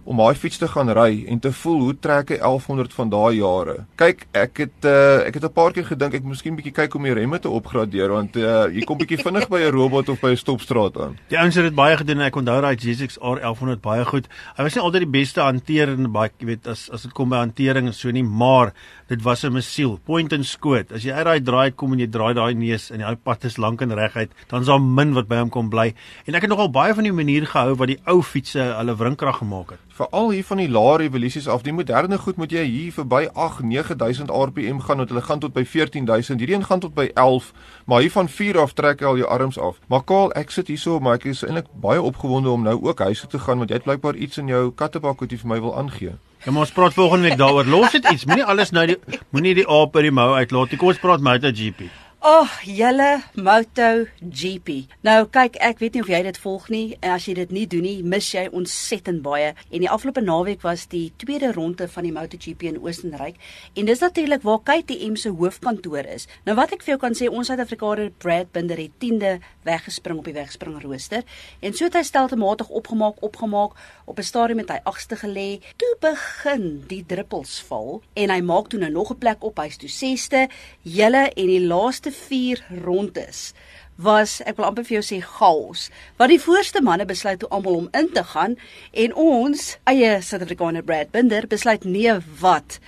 om 0.09 0.17
daai 0.17 0.33
fiets 0.33 0.57
te 0.57 0.67
gaan 0.67 0.89
ry 0.97 1.25
en 1.29 1.39
te 1.39 1.51
voel 1.53 1.83
hoe 1.85 1.95
trek 2.01 2.31
hy 2.33 2.39
1100 2.41 2.95
van 2.97 3.11
daai 3.13 3.37
jare. 3.37 3.75
Kyk, 4.01 4.25
ek 4.33 4.61
het 4.63 4.87
uh, 4.89 5.21
ek 5.27 5.37
het 5.37 5.45
'n 5.45 5.53
paar 5.53 5.75
keer 5.75 5.85
gedink 5.85 6.17
ek 6.17 6.23
moet 6.25 6.33
miskien 6.33 6.55
bietjie 6.57 6.73
kyk 6.73 6.95
om 6.97 7.05
die 7.05 7.13
remme 7.13 7.39
te 7.39 7.49
opgradeer 7.49 8.09
want 8.09 8.35
uh, 8.35 8.65
jy 8.73 8.85
kom 8.89 8.97
bietjie 8.97 9.21
vinnig 9.27 9.45
by 9.49 9.61
'n 9.61 9.71
robot 9.75 10.09
of 10.09 10.19
by 10.21 10.33
'n 10.33 10.41
stopstraat 10.41 10.97
aan. 10.97 11.17
Die 11.29 11.37
ouens 11.37 11.55
het 11.55 11.69
dit 11.69 11.75
baie 11.75 11.97
gedoen 11.97 12.19
en 12.19 12.25
ek 12.25 12.41
onthou 12.41 12.61
daai 12.61 12.75
GSX 12.75 13.19
R1100 13.21 13.81
baie 13.81 14.05
goed. 14.05 14.25
Hy 14.57 14.63
was 14.63 14.75
nie 14.75 14.83
altyd 14.83 15.05
die 15.05 15.15
beste 15.19 15.41
hanteer 15.41 15.93
en 15.93 16.11
baie, 16.11 16.31
jy 16.39 16.45
weet, 16.45 16.67
as 16.67 16.89
as 16.89 17.05
dit 17.05 17.13
kom 17.13 17.29
by 17.29 17.45
hantering 17.45 17.85
en 17.85 17.93
so 17.93 18.09
nie, 18.09 18.23
maar 18.23 18.73
dit 19.09 19.21
was 19.21 19.43
'n 19.43 19.51
missiel, 19.51 19.99
point 20.05 20.33
and 20.33 20.45
skoot. 20.45 20.91
As 20.91 21.03
jy 21.03 21.11
uit 21.11 21.25
daai 21.25 21.41
draai 21.41 21.71
kom 21.71 21.93
en 21.93 21.99
jy 21.99 22.07
draai 22.07 22.33
daai 22.33 22.53
neus 22.53 22.91
en 22.91 22.99
die 22.99 23.15
pad 23.23 23.43
is 23.43 23.57
lank 23.57 23.81
en 23.81 23.93
reguit, 23.93 24.29
dan 24.47 24.61
is 24.61 24.67
daar 24.67 24.81
min 24.81 25.13
wat 25.13 25.27
by 25.27 25.35
hom 25.35 25.49
kom 25.49 25.69
bly. 25.69 25.93
En 26.25 26.35
ek 26.35 26.41
het 26.41 26.49
nogal 26.49 26.69
baie 26.69 26.93
van 26.93 27.03
die 27.03 27.13
manier 27.13 27.45
gehou 27.45 27.75
wat 27.75 27.87
die 27.87 27.99
ou 28.05 28.21
fietsse 28.21 28.59
hulle 28.59 28.95
wrinkrag 28.95 29.37
gemaak 29.37 29.69
het. 29.69 29.79
Veral 29.89 30.29
hier 30.29 30.43
van 30.43 30.57
die 30.57 30.69
lae 30.69 30.97
revolusies 30.97 31.47
af, 31.47 31.63
die 31.63 31.73
moderne 31.73 32.17
goed 32.17 32.37
moet 32.37 32.51
jy 32.51 32.63
hier 32.63 32.91
verby 32.91 33.27
8 33.33 33.63
9000 33.63 34.29
rpm 34.29 34.79
gaan 34.79 34.97
want 34.97 35.09
hulle 35.09 35.21
gaan 35.21 35.39
tot 35.39 35.53
by 35.53 35.65
14000. 35.65 36.39
Hierdie 36.39 36.55
een 36.55 36.65
gaan 36.65 36.79
tot 36.79 36.93
by 36.93 37.11
11, 37.13 37.53
maar 37.85 38.01
hier 38.01 38.11
van 38.11 38.29
4 38.29 38.59
af 38.59 38.73
trek 38.73 39.01
al 39.01 39.17
jou 39.17 39.27
arms 39.27 39.59
af. 39.59 39.79
Maar 39.87 40.03
Kaal, 40.03 40.31
ek 40.31 40.51
sit 40.51 40.67
hierso, 40.67 40.99
maar 40.99 41.13
ek 41.13 41.25
is 41.25 41.43
eintlik 41.43 41.67
baie 41.73 42.01
opgewonde 42.01 42.49
om 42.49 42.63
nou 42.63 42.79
ook 42.81 42.99
huis 42.99 43.19
toe 43.19 43.29
te 43.29 43.39
gaan 43.39 43.57
want 43.57 43.69
jy 43.69 43.75
het 43.75 43.83
blykbaar 43.83 44.15
iets 44.15 44.37
in 44.37 44.47
jou 44.47 44.71
kattebak 44.71 45.19
wat 45.19 45.31
jy 45.31 45.37
vir 45.37 45.47
my 45.47 45.59
wil 45.59 45.77
aangee. 45.77 46.15
Ja, 46.43 46.51
maar 46.51 46.61
ons 46.61 46.71
praat 46.71 46.93
volgende 46.93 47.27
week 47.27 47.37
daaroor. 47.37 47.65
Los 47.65 47.91
dit 47.91 48.05
iets. 48.11 48.25
Moenie 48.25 48.45
alles 48.45 48.69
nou 48.71 48.85
die 48.87 48.97
moenie 49.35 49.55
die 49.57 49.67
aap 49.67 49.95
uit 49.95 50.05
die 50.07 50.13
mou 50.15 50.29
uitlaat 50.35 50.71
nie. 50.71 50.79
Kom 50.79 50.93
ons 50.93 51.01
praat 51.01 51.23
MotoGP. 51.25 51.89
Ag, 52.19 52.51
oh, 52.51 52.63
julle 52.67 53.21
Moto 53.33 54.03
GP. 54.19 54.73
Nou 55.07 55.21
kyk, 55.31 55.55
ek 55.63 55.77
weet 55.79 55.93
nie 55.95 56.01
of 56.03 56.09
jy 56.11 56.17
dit 56.25 56.39
volg 56.43 56.65
nie. 56.67 56.97
En 56.99 57.13
as 57.13 57.23
jy 57.29 57.37
dit 57.37 57.51
nie 57.55 57.61
doen 57.71 57.85
nie, 57.87 58.01
mis 58.03 58.25
jy 58.33 58.41
ontsettend 58.51 59.21
baie. 59.23 59.53
En 59.71 59.79
die 59.79 59.87
afgelope 59.87 60.19
naweek 60.19 60.65
was 60.67 60.83
die 60.91 61.13
tweede 61.23 61.53
ronde 61.55 61.87
van 61.87 62.03
die 62.03 62.11
Moto 62.11 62.35
GP 62.35 62.73
in 62.73 62.81
Oostenryk. 62.83 63.39
En 63.71 63.87
dis 63.87 64.03
natuurlik 64.03 64.43
waar 64.43 64.59
KTM 64.67 65.15
se 65.15 65.31
hoofkantoor 65.31 66.09
is. 66.11 66.27
Nou 66.43 66.57
wat 66.59 66.73
ek 66.75 66.83
vir 66.83 66.97
jou 66.97 66.97
kan 67.05 67.15
sê, 67.15 67.29
ons 67.31 67.47
Suid-Afrikaner 67.47 68.11
Brad 68.19 68.51
Binder 68.51 68.83
het 68.83 68.99
10de 68.99 69.37
weggespring 69.63 70.19
op 70.19 70.27
die 70.27 70.35
wegspring 70.35 70.75
rooster. 70.83 71.23
En 71.63 71.71
so 71.71 71.87
het 71.87 71.95
hy 72.01 72.03
stelselmatig 72.03 72.67
opgemaak, 72.67 73.23
opgemaak. 73.23 73.79
Op 74.03 74.19
'n 74.19 74.27
stadium 74.27 74.59
het 74.59 74.75
hy 74.75 74.79
agste 74.83 75.15
gelê. 75.15 75.63
Toe 75.77 75.95
begin 76.01 76.83
die 76.87 77.05
druppels 77.07 77.63
val 77.71 78.01
en 78.13 78.29
hy 78.29 78.41
maak 78.41 78.67
toe 78.67 78.79
nou 78.79 78.91
nog 78.91 79.11
'n 79.11 79.17
plek 79.17 79.43
op. 79.43 79.57
Hy's 79.57 79.77
toe 79.77 79.89
6ste. 79.89 80.49
Julle 80.81 81.31
en 81.31 81.47
die 81.47 81.63
laaste 81.63 82.08
4 82.11 82.65
rondes 82.83 83.53
was 83.99 84.39
ek 84.47 84.55
wil 84.59 84.69
amper 84.69 84.85
vir 84.87 84.99
jou 84.99 85.03
sê 85.03 85.19
chaos. 85.25 85.89
Want 86.19 86.31
die 86.31 86.39
voorste 86.41 86.81
manne 86.83 87.05
besluit 87.07 87.41
toe 87.41 87.49
almal 87.51 87.81
om 87.83 87.87
in 87.99 88.07
te 88.15 88.23
gaan 88.31 88.55
en 89.03 89.15
ons 89.19 89.65
eie 89.91 90.11
Suid-Afrikaner 90.23 90.85
Brad 90.87 91.11
Binder 91.11 91.47
besluit 91.51 91.83
nee 91.83 92.15
wat. 92.39 92.79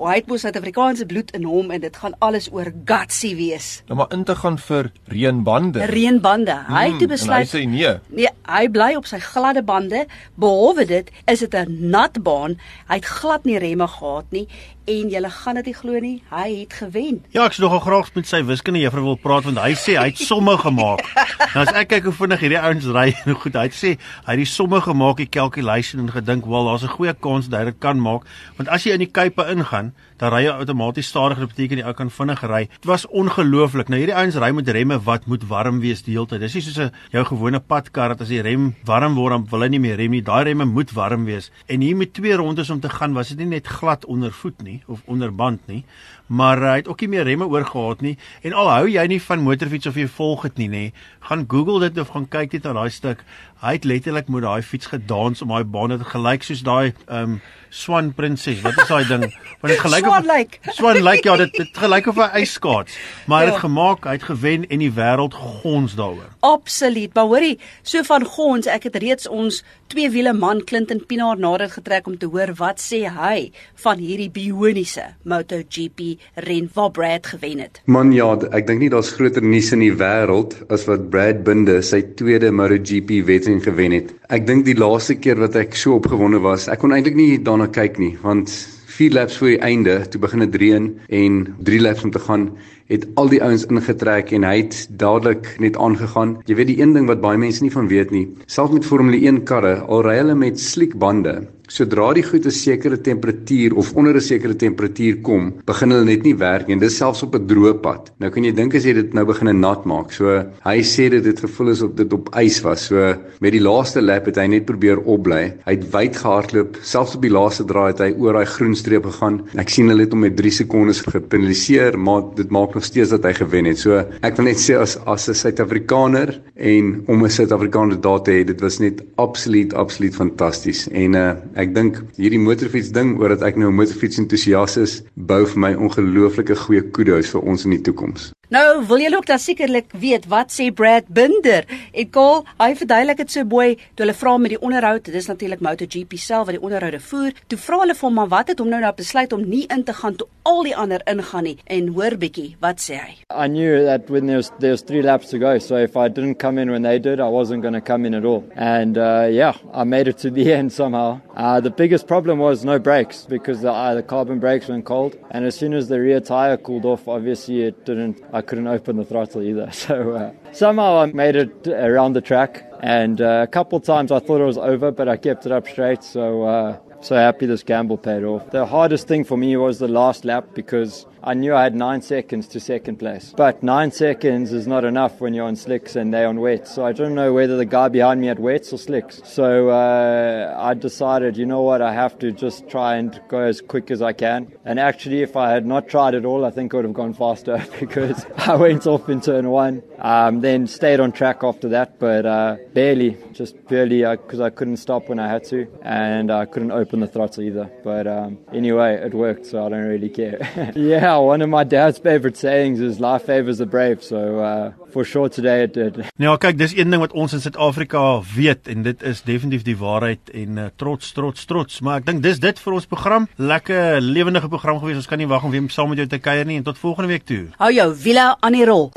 O, 0.00 0.06
hy 0.08 0.20
het 0.20 0.30
mos 0.30 0.46
Suid-Afrikaanse 0.46 1.04
bloed 1.10 1.34
in 1.36 1.44
hom 1.44 1.74
en 1.74 1.82
dit 1.82 1.96
gaan 2.02 2.14
alles 2.24 2.46
oor 2.54 2.70
gutsie 2.88 3.34
wees. 3.36 3.80
Nou 3.90 3.98
maar 4.00 4.14
in 4.14 4.22
te 4.24 4.36
gaan 4.38 4.56
vir 4.62 4.92
reënbande. 5.10 5.82
Reënbande. 5.90 6.56
Hy 6.70 6.86
het 6.86 6.98
toe 7.02 7.08
Hmm, 7.08 7.16
besluit 7.16 7.50
hy 7.50 7.50
sê 7.50 7.66
nee. 7.68 7.94
Nee, 8.08 8.30
hy 8.46 8.64
bly 8.70 8.94
op 8.96 9.10
sy 9.10 9.18
gladde 9.20 9.66
bande. 9.66 10.06
Behalwe 10.40 10.86
dit, 10.86 11.10
is 11.26 11.42
dit 11.42 11.54
'n 11.54 11.90
nat 11.90 12.22
baan. 12.22 12.56
Hy 12.88 13.02
het 13.02 13.04
glad 13.04 13.44
nie 13.44 13.58
remme 13.58 13.88
gehad 13.88 14.30
nie 14.30 14.46
en 14.84 15.10
jy 15.12 15.20
gaan 15.30 15.58
dit 15.60 15.66
nie 15.70 15.74
glo 15.74 16.00
nie, 16.00 16.22
hy 16.30 16.46
het 16.62 16.72
gewen. 16.80 17.20
Ja, 17.34 17.44
ek 17.44 17.56
sou 17.56 17.64
nogal 17.66 17.82
graag 17.84 18.10
met 18.14 18.28
sy 18.30 18.40
wiskunde 18.46 18.80
juffrou 18.82 19.04
wil 19.04 19.18
praat 19.20 19.46
want 19.48 19.60
hy 19.60 19.74
sê 19.78 19.96
hy 19.98 20.06
het 20.08 20.20
somme 20.22 20.56
gemaak. 20.60 21.04
nou 21.54 21.64
as 21.64 21.72
ek 21.76 21.90
kyk 21.92 22.08
hoe 22.08 22.16
vinnig 22.16 22.44
hierdie 22.44 22.60
ouens 22.60 22.88
ry 22.90 23.06
en 23.20 23.32
hoe 23.32 23.38
goed 23.42 23.58
hy 23.60 23.66
het 23.68 23.76
sê 23.76 23.94
hy 23.98 24.32
het 24.32 24.42
die 24.42 24.48
somme 24.48 24.80
gemaak, 24.84 25.20
die 25.20 25.30
calculation 25.30 26.04
en 26.04 26.12
gedink, 26.14 26.46
"Wel, 26.46 26.70
daar's 26.70 26.84
'n 26.84 26.96
goeie 26.96 27.14
kans 27.14 27.48
dat 27.48 27.60
hy 27.60 27.64
dit 27.72 27.80
kan 27.80 28.00
maak." 28.00 28.24
Want 28.56 28.68
as 28.68 28.84
jy 28.84 28.96
in 28.96 29.04
die 29.04 29.12
kuipe 29.12 29.44
ingaan, 29.46 29.92
dan 30.20 30.34
ry 30.34 30.42
jy 30.44 30.52
outomaties 30.52 31.08
stadiger, 31.08 31.46
dit 31.46 31.54
beteken 31.54 31.80
jy 31.80 31.86
ou 31.88 31.94
kan 31.96 32.10
vinnig 32.12 32.42
ry. 32.44 32.60
Dit 32.74 32.88
was 32.90 33.06
ongelooflik. 33.08 33.88
Nou 33.88 34.00
hierdie 34.02 34.16
ouens 34.16 34.36
ry 34.36 34.50
met 34.52 34.68
remme 34.68 34.98
wat 35.06 35.26
moet 35.30 35.46
warm 35.48 35.80
wees 35.80 36.04
die 36.04 36.16
hele 36.16 36.28
tyd. 36.28 36.42
Dis 36.44 36.58
nie 36.58 36.64
soos 36.66 36.78
'n 36.78 36.92
jou 37.12 37.24
gewone 37.24 37.60
padkar 37.60 38.12
dat 38.12 38.20
as 38.20 38.28
die 38.28 38.42
rem 38.42 38.74
warm 38.84 39.14
word 39.14 39.32
dan 39.32 39.46
wil 39.50 39.62
hy 39.62 39.68
nie 39.68 39.80
meer 39.80 39.96
rem 39.96 40.10
nie. 40.10 40.22
Daai 40.22 40.44
remme 40.44 40.64
moet 40.64 40.92
warm 40.92 41.24
wees. 41.24 41.50
En 41.68 41.80
hier 41.80 41.96
met 41.96 42.12
twee 42.12 42.36
rondes 42.36 42.70
om 42.70 42.80
te 42.80 42.88
gaan, 42.88 43.14
was 43.14 43.28
dit 43.28 43.38
nie 43.38 43.46
net 43.46 43.66
glad 43.66 44.04
onder 44.04 44.32
voet 44.32 44.62
nie 44.62 44.82
of 44.86 45.00
onder 45.06 45.34
band 45.34 45.60
nie, 45.66 45.84
maar 46.30 46.60
hy 46.62 46.76
het 46.78 46.88
ook 46.88 47.00
nie 47.02 47.08
meer 47.16 47.26
remme 47.26 47.46
oorgehad 47.50 48.00
nie. 48.06 48.16
En 48.46 48.52
al 48.54 48.70
hou 48.70 48.86
jy 48.88 49.02
nie 49.10 49.20
van 49.22 49.42
motorfiets 49.42 49.90
of 49.90 49.96
jy 49.98 50.06
volg 50.06 50.42
dit 50.46 50.60
nie, 50.62 50.68
nê, 50.70 50.84
gaan 51.26 51.44
Google 51.50 51.80
dit 51.82 51.98
of 51.98 52.12
gaan 52.14 52.28
kyk 52.30 52.52
net 52.54 52.68
na 52.68 52.72
daai 52.78 52.90
stuk. 52.94 53.24
Hy 53.60 53.72
het 53.76 53.84
letterlik 53.84 54.28
met 54.32 54.42
daai 54.46 54.62
fiets 54.64 54.86
gedans 54.88 55.42
om 55.42 55.48
daai 55.52 55.64
baan 55.64 55.90
dit 55.92 56.04
gelyk 56.06 56.46
soos 56.46 56.62
daai 56.62 56.92
ehm 57.08 57.34
um, 57.34 57.40
Swan 57.70 58.08
Prinses. 58.14 58.62
Wat 58.64 58.74
is 58.82 58.88
daai 58.88 59.04
ding? 59.06 59.22
Want 59.60 59.70
dit 59.74 59.78
gelyk 59.78 60.04
Swan 60.06 60.26
Lake. 60.26 60.58
Swan 60.74 61.02
Lake 61.02 61.28
ja, 61.28 61.36
dit 61.36 61.52
dit 61.54 61.78
gelyk 61.78 62.06
of 62.06 62.16
'n 62.16 62.30
ijskaats. 62.40 62.96
Maar 63.26 63.38
hy 63.38 63.44
het 63.44 63.54
Ja. 63.54 63.60
dit 63.60 63.60
gemaak, 63.60 64.04
hy 64.04 64.12
het 64.12 64.22
gewen 64.22 64.66
en 64.68 64.78
die 64.78 64.90
wêreld 64.92 65.34
gons 65.34 65.94
daaroor. 65.94 66.30
Absoluut. 66.40 67.14
Maar 67.14 67.24
hoorie, 67.24 67.58
so 67.82 68.02
van 68.02 68.24
gons, 68.24 68.66
ek 68.66 68.82
het 68.82 68.96
reeds 68.96 69.28
ons 69.28 69.62
twee 69.86 70.10
wiele 70.10 70.32
man 70.32 70.64
Clinton 70.64 71.04
Pinaar 71.06 71.38
nader 71.38 71.70
getrek 71.70 72.06
om 72.06 72.18
te 72.18 72.26
hoor 72.26 72.54
wat 72.56 72.80
sê 72.80 73.06
hy 73.06 73.52
van 73.74 73.98
hierdie 73.98 74.30
bioniese 74.30 75.14
MotoGP 75.24 76.18
ren 76.46 76.70
waar 76.74 76.90
Brad 76.90 77.26
gewen 77.26 77.58
het. 77.58 77.80
Man 77.84 78.12
ja, 78.12 78.32
ek 78.56 78.66
dink 78.66 78.82
nie 78.84 78.90
daar's 78.92 79.12
groter 79.16 79.44
nuus 79.44 79.72
in 79.76 79.84
die 79.84 79.94
wêreld 79.94 80.56
as 80.72 80.86
wat 80.88 81.08
Brad 81.12 81.44
Binder 81.46 81.82
sy 81.84 82.02
tweede 82.18 82.52
MotoGP 82.54 83.22
wedren 83.28 83.62
gewen 83.64 83.96
het. 83.96 84.12
Ek 84.30 84.46
dink 84.46 84.66
die 84.68 84.78
laaste 84.78 85.16
keer 85.18 85.40
wat 85.40 85.56
ek 85.58 85.78
so 85.78 85.98
opgewonde 86.00 86.42
was, 86.44 86.68
ek 86.70 86.82
kon 86.82 86.94
eintlik 86.96 87.18
nie 87.18 87.38
daarna 87.42 87.70
kyk 87.70 87.98
nie, 88.02 88.14
want 88.22 88.52
4 89.00 89.14
laps 89.16 89.38
voor 89.40 89.54
die 89.54 89.62
einde, 89.64 89.94
toe 90.12 90.20
begin 90.20 90.44
dit 90.44 90.56
reën 90.60 90.90
en 91.08 91.36
3 91.64 91.80
laps 91.80 92.04
om 92.04 92.10
te 92.12 92.20
gaan, 92.20 92.50
het 92.90 93.06
al 93.20 93.30
die 93.32 93.42
ouens 93.42 93.66
ingetrek 93.70 94.32
en 94.36 94.44
hy 94.44 94.56
het 94.62 94.82
dadelik 95.00 95.54
net 95.62 95.78
aangegaan. 95.78 96.36
Jy 96.50 96.58
weet 96.58 96.72
die 96.72 96.80
een 96.82 96.92
ding 96.96 97.06
wat 97.10 97.22
baie 97.24 97.38
mense 97.38 97.62
nie 97.62 97.72
van 97.72 97.88
weet 97.88 98.10
nie, 98.14 98.26
selfs 98.46 98.74
met 98.74 98.84
Formule 98.86 99.20
1 99.22 99.44
karre, 99.48 99.78
al 99.86 100.04
ry 100.06 100.18
hulle 100.20 100.34
met 100.34 100.60
sliek 100.60 100.98
bande, 100.98 101.38
Sodra 101.70 102.08
die 102.16 102.24
goed 102.26 102.46
'n 102.46 102.50
sekere 102.50 102.98
temperatuur 102.98 103.76
of 103.78 103.92
onder 103.94 104.16
'n 104.16 104.20
sekere 104.20 104.56
temperatuur 104.56 105.20
kom, 105.22 105.52
begin 105.64 105.90
hulle 105.90 106.04
net 106.04 106.22
nie 106.24 106.34
werk 106.34 106.66
nie. 106.66 106.74
En 106.74 106.80
dis 106.80 106.96
selfs 106.96 107.22
op 107.22 107.34
'n 107.36 107.46
droë 107.46 107.74
pad. 107.80 108.10
Nou 108.18 108.30
kan 108.30 108.42
jy 108.44 108.52
dink 108.52 108.74
as 108.74 108.84
jy 108.84 108.92
dit 108.92 109.14
nou 109.14 109.24
begin 109.24 109.60
nat 109.60 109.84
maak. 109.84 110.12
So 110.12 110.44
hy 110.64 110.82
sê 110.82 111.08
dit 111.10 111.24
het 111.24 111.40
gevoel 111.40 111.70
asof 111.70 111.94
dit 111.94 112.12
op 112.12 112.28
ys 112.34 112.60
was. 112.62 112.86
So 112.86 113.14
met 113.40 113.52
die 113.52 113.60
laaste 113.60 114.02
lap 114.02 114.26
het 114.26 114.36
hy 114.36 114.46
net 114.46 114.66
probeer 114.66 114.98
opbly. 114.98 115.54
Hy 115.64 115.72
het 115.72 115.90
wyd 115.92 116.16
gehardloop. 116.16 116.76
Selfs 116.82 117.14
op 117.14 117.22
die 117.22 117.30
laaste 117.30 117.64
draai 117.64 117.92
het 117.92 117.98
hy 117.98 118.14
oor 118.18 118.32
daai 118.32 118.46
groen 118.46 118.74
streep 118.74 119.04
gegaan. 119.04 119.42
Ek 119.56 119.68
sien 119.68 119.88
hulle 119.88 120.00
het 120.00 120.12
hom 120.12 120.20
met 120.20 120.36
3 120.36 120.50
sekondes 120.50 121.00
gepenaliseer, 121.00 121.96
maar 121.98 122.22
dit 122.34 122.50
maak 122.50 122.74
nog 122.80 122.88
steeds 122.88 123.12
dat 123.12 123.26
hy 123.28 123.34
gewen 123.36 123.68
het. 123.68 123.78
So 123.78 124.00
ek 124.24 124.38
wil 124.38 124.48
net 124.48 124.60
sê 124.62 124.78
as 124.80 124.96
as 125.04 125.28
'n 125.28 125.36
Suid-Afrikaner 125.42 126.40
en 126.56 127.02
om 127.12 127.24
'n 127.24 127.36
Suid-Afrikaner 127.36 128.00
daar 128.00 128.22
te 128.24 128.32
hê, 128.32 128.44
dit 128.44 128.60
was 128.60 128.78
net 128.78 129.04
absoluut 129.16 129.74
absoluut 129.74 130.14
fantasties. 130.14 130.88
En 130.88 131.14
uh 131.14 131.34
ek 131.54 131.74
dink 131.74 132.02
hierdie 132.16 132.40
motorfiets 132.40 132.92
ding 132.92 133.18
oor 133.20 133.36
dat 133.36 133.42
ek 133.42 133.56
nou 133.56 133.68
'n 133.70 133.80
motorfiets 133.80 134.18
entoesias 134.18 134.76
is, 134.76 135.02
bou 135.14 135.44
vir 135.46 135.58
my 135.58 135.74
ongelooflike 135.74 136.56
goeie 136.56 136.82
kudos 136.90 137.30
vir 137.30 137.40
ons 137.40 137.64
in 137.64 137.70
die 137.70 137.84
toekoms. 137.84 138.32
Nou, 138.50 138.82
wil 138.86 138.98
julle 138.98 139.16
ook 139.16 139.26
dan 139.26 139.38
sekerlik 139.38 139.92
weet 139.94 140.24
wat 140.26 140.50
sê 140.50 140.72
Brad 140.74 141.06
Binder? 141.06 141.62
En 141.94 142.08
Kol, 142.10 142.40
hy 142.58 142.72
verduidelik 142.74 143.20
dit 143.22 143.30
so 143.30 143.46
mooi 143.46 143.76
toe 143.94 144.02
hulle 144.02 144.16
vra 144.18 144.32
met 144.42 144.50
die 144.56 144.58
onderhoud, 144.58 145.04
dit 145.06 145.14
is 145.20 145.28
natuurlik 145.30 145.62
MotoGP 145.62 146.16
self 146.18 146.48
wat 146.48 146.56
die 146.56 146.62
onderhoude 146.66 146.98
voer. 147.04 147.36
Toe 147.46 147.58
vra 147.62 147.78
hulle 147.84 147.94
vir 147.94 148.08
hom 148.08 148.18
wat 148.32 148.50
het 148.50 148.58
hom 148.58 148.72
nou 148.72 148.80
nou 148.82 148.90
besluit 148.98 149.30
om 149.36 149.44
nie 149.46 149.68
in 149.70 149.84
te 149.86 149.94
gaan 149.94 150.18
toe 150.18 150.26
al 150.50 150.66
die 150.66 150.74
ander 150.74 151.04
ingaan 151.06 151.46
nie 151.46 151.54
en 151.70 151.92
hoor 151.94 152.16
bietjie 152.18 152.56
wat 152.64 152.82
sê 152.82 152.98
hy. 152.98 153.14
I 153.30 153.46
knew 153.46 153.84
that 153.86 154.10
when 154.10 154.26
there 154.26 154.42
was 154.42 154.50
there 154.58 154.74
was 154.74 154.82
three 154.82 155.02
laps 155.06 155.30
to 155.30 155.38
go, 155.38 155.58
so 155.62 155.76
if 155.76 155.94
I 155.96 156.08
didn't 156.08 156.42
come 156.42 156.58
in 156.58 156.72
when 156.74 156.82
they 156.82 156.98
did, 156.98 157.20
I 157.20 157.28
wasn't 157.30 157.62
going 157.62 157.78
to 157.78 157.80
come 157.80 158.04
in 158.04 158.14
at 158.18 158.24
all. 158.24 158.42
And 158.56 158.98
uh, 158.98 159.28
yeah, 159.30 159.54
I 159.72 159.84
made 159.84 160.08
it 160.08 160.18
to 160.26 160.30
the 160.30 160.52
end 160.58 160.72
somehow. 160.72 161.20
Uh, 161.36 161.60
the 161.60 161.70
biggest 161.70 162.08
problem 162.08 162.40
was 162.40 162.64
no 162.64 162.80
brakes 162.80 163.26
because 163.28 163.60
the, 163.60 163.70
uh, 163.70 163.94
the 163.94 164.02
carbon 164.02 164.40
brakes 164.40 164.66
went 164.66 164.86
cold, 164.86 165.16
and 165.30 165.44
as 165.44 165.54
soon 165.54 165.72
as 165.72 165.86
the 165.86 166.00
rear 166.00 166.18
tire 166.18 166.56
cooled 166.56 166.84
off, 166.84 167.06
obviously 167.06 167.62
it 167.62 167.84
didn't. 167.84 168.18
I 168.32 168.39
couldn't 168.40 168.66
open 168.66 168.96
the 168.96 169.04
throttle 169.04 169.42
either. 169.42 169.70
So 169.80 170.12
uh, 170.12 170.32
somehow 170.52 170.98
I 170.98 171.06
made 171.06 171.36
it 171.36 171.68
around 171.68 172.12
the 172.12 172.20
track, 172.20 172.64
and 172.80 173.20
uh, 173.20 173.40
a 173.42 173.46
couple 173.46 173.80
times 173.80 174.12
I 174.12 174.18
thought 174.18 174.40
it 174.40 174.44
was 174.44 174.58
over, 174.58 174.90
but 174.90 175.08
I 175.08 175.16
kept 175.16 175.46
it 175.46 175.52
up 175.52 175.66
straight. 175.66 176.02
So 176.02 176.42
uh, 176.42 176.78
so 177.02 177.16
happy 177.16 177.46
this 177.46 177.62
gamble 177.62 177.96
paid 177.96 178.24
off. 178.24 178.50
The 178.50 178.66
hardest 178.66 179.08
thing 179.08 179.24
for 179.24 179.38
me 179.38 179.56
was 179.56 179.78
the 179.78 179.88
last 179.88 180.24
lap 180.24 180.48
because 180.54 181.06
I 181.22 181.34
knew 181.34 181.54
I 181.54 181.64
had 181.64 181.74
nine 181.74 182.00
seconds 182.00 182.48
to 182.48 182.60
second 182.60 182.98
place. 182.98 183.34
But 183.36 183.62
nine 183.62 183.92
seconds 183.92 184.52
is 184.52 184.66
not 184.66 184.84
enough 184.84 185.20
when 185.20 185.34
you're 185.34 185.46
on 185.46 185.56
slicks 185.56 185.96
and 185.96 186.14
they're 186.14 186.28
on 186.28 186.40
wets. 186.40 186.74
So 186.74 186.84
I 186.84 186.92
don't 186.92 187.14
know 187.14 187.32
whether 187.34 187.56
the 187.56 187.66
guy 187.66 187.88
behind 187.88 188.20
me 188.20 188.28
had 188.28 188.38
wets 188.38 188.72
or 188.72 188.78
slicks. 188.78 189.20
So 189.24 189.68
uh, 189.68 190.56
I 190.58 190.74
decided, 190.74 191.36
you 191.36 191.44
know 191.44 191.60
what, 191.62 191.82
I 191.82 191.92
have 191.92 192.18
to 192.20 192.32
just 192.32 192.68
try 192.68 192.96
and 192.96 193.20
go 193.28 193.40
as 193.40 193.60
quick 193.60 193.90
as 193.90 194.00
I 194.00 194.12
can. 194.14 194.52
And 194.64 194.80
actually, 194.80 195.22
if 195.22 195.36
I 195.36 195.50
had 195.50 195.66
not 195.66 195.88
tried 195.88 196.14
at 196.14 196.24
all, 196.24 196.44
I 196.44 196.50
think 196.50 196.72
I 196.72 196.78
would 196.78 196.86
have 196.86 196.94
gone 196.94 197.12
faster 197.12 197.62
because 197.80 198.24
I 198.38 198.56
went 198.56 198.86
off 198.86 199.08
in 199.08 199.20
turn 199.20 199.50
one. 199.50 199.82
Um, 199.98 200.40
then 200.40 200.66
stayed 200.66 200.98
on 200.98 201.12
track 201.12 201.44
after 201.44 201.68
that, 201.70 201.98
but 201.98 202.24
uh, 202.24 202.56
barely, 202.72 203.18
just 203.32 203.62
barely, 203.68 204.00
because 204.16 204.40
uh, 204.40 204.44
I 204.44 204.50
couldn't 204.50 204.78
stop 204.78 205.10
when 205.10 205.18
I 205.18 205.28
had 205.28 205.44
to, 205.44 205.66
and 205.82 206.30
I 206.30 206.46
couldn't 206.46 206.72
open 206.72 207.00
the 207.00 207.06
throttle 207.06 207.44
either. 207.44 207.70
But 207.84 208.06
um, 208.06 208.38
anyway, 208.50 208.94
it 208.94 209.12
worked, 209.12 209.44
so 209.44 209.66
I 209.66 209.68
don't 209.68 209.84
really 209.84 210.08
care. 210.08 210.72
yeah, 211.10 211.18
one 211.18 211.42
of 211.42 211.48
my 211.48 211.64
dad's 211.64 211.98
favorite 211.98 212.36
sayings 212.36 212.80
is 212.80 212.98
"Life 212.98 213.24
favors 213.24 213.58
the 213.58 213.66
brave." 213.66 214.02
So 214.02 214.38
uh, 214.38 214.72
for 214.92 215.04
sure 215.04 215.28
today 215.28 215.62
it 215.62 215.74
did. 215.74 215.98
Nou 216.18 216.36
kyk, 216.38 216.58
dis 216.58 216.74
een 216.76 216.90
ding 216.90 217.02
wat 217.02 217.12
ons 217.12 217.34
in 217.36 217.42
Suid-Afrika 217.42 218.20
weet 218.34 218.70
en 218.70 218.84
dit 218.86 219.02
is 219.02 219.22
definitief 219.26 219.64
die 219.66 219.76
waarheid 219.80 220.32
en 220.34 220.58
uh, 220.58 220.68
trots, 220.76 221.12
trots, 221.16 221.46
trots. 221.50 221.80
Maar 221.80 222.02
ek 222.02 222.10
dink 222.10 222.24
dis 222.26 222.42
dit 222.42 222.64
vir 222.64 222.78
ons 222.78 222.90
program. 222.90 223.28
Lekker 223.36 224.00
lewendige 224.04 224.50
program 224.52 224.82
gewees. 224.82 225.00
Ons 225.02 225.10
kan 225.10 225.20
nie 225.20 225.30
wag 225.30 225.46
om 225.46 225.54
weer 225.54 225.68
saam 225.70 225.90
met 225.92 226.02
jou 226.04 226.10
te 226.10 226.22
kuier 226.22 226.46
nie 226.46 226.60
en 226.60 226.66
tot 226.66 226.78
volgende 226.78 227.10
week 227.12 227.26
toe. 227.26 227.46
Hou 227.58 227.72
jou 227.74 227.90
wiele 228.04 228.34
aan 228.40 228.58
die 228.58 228.66
rol. 228.68 228.90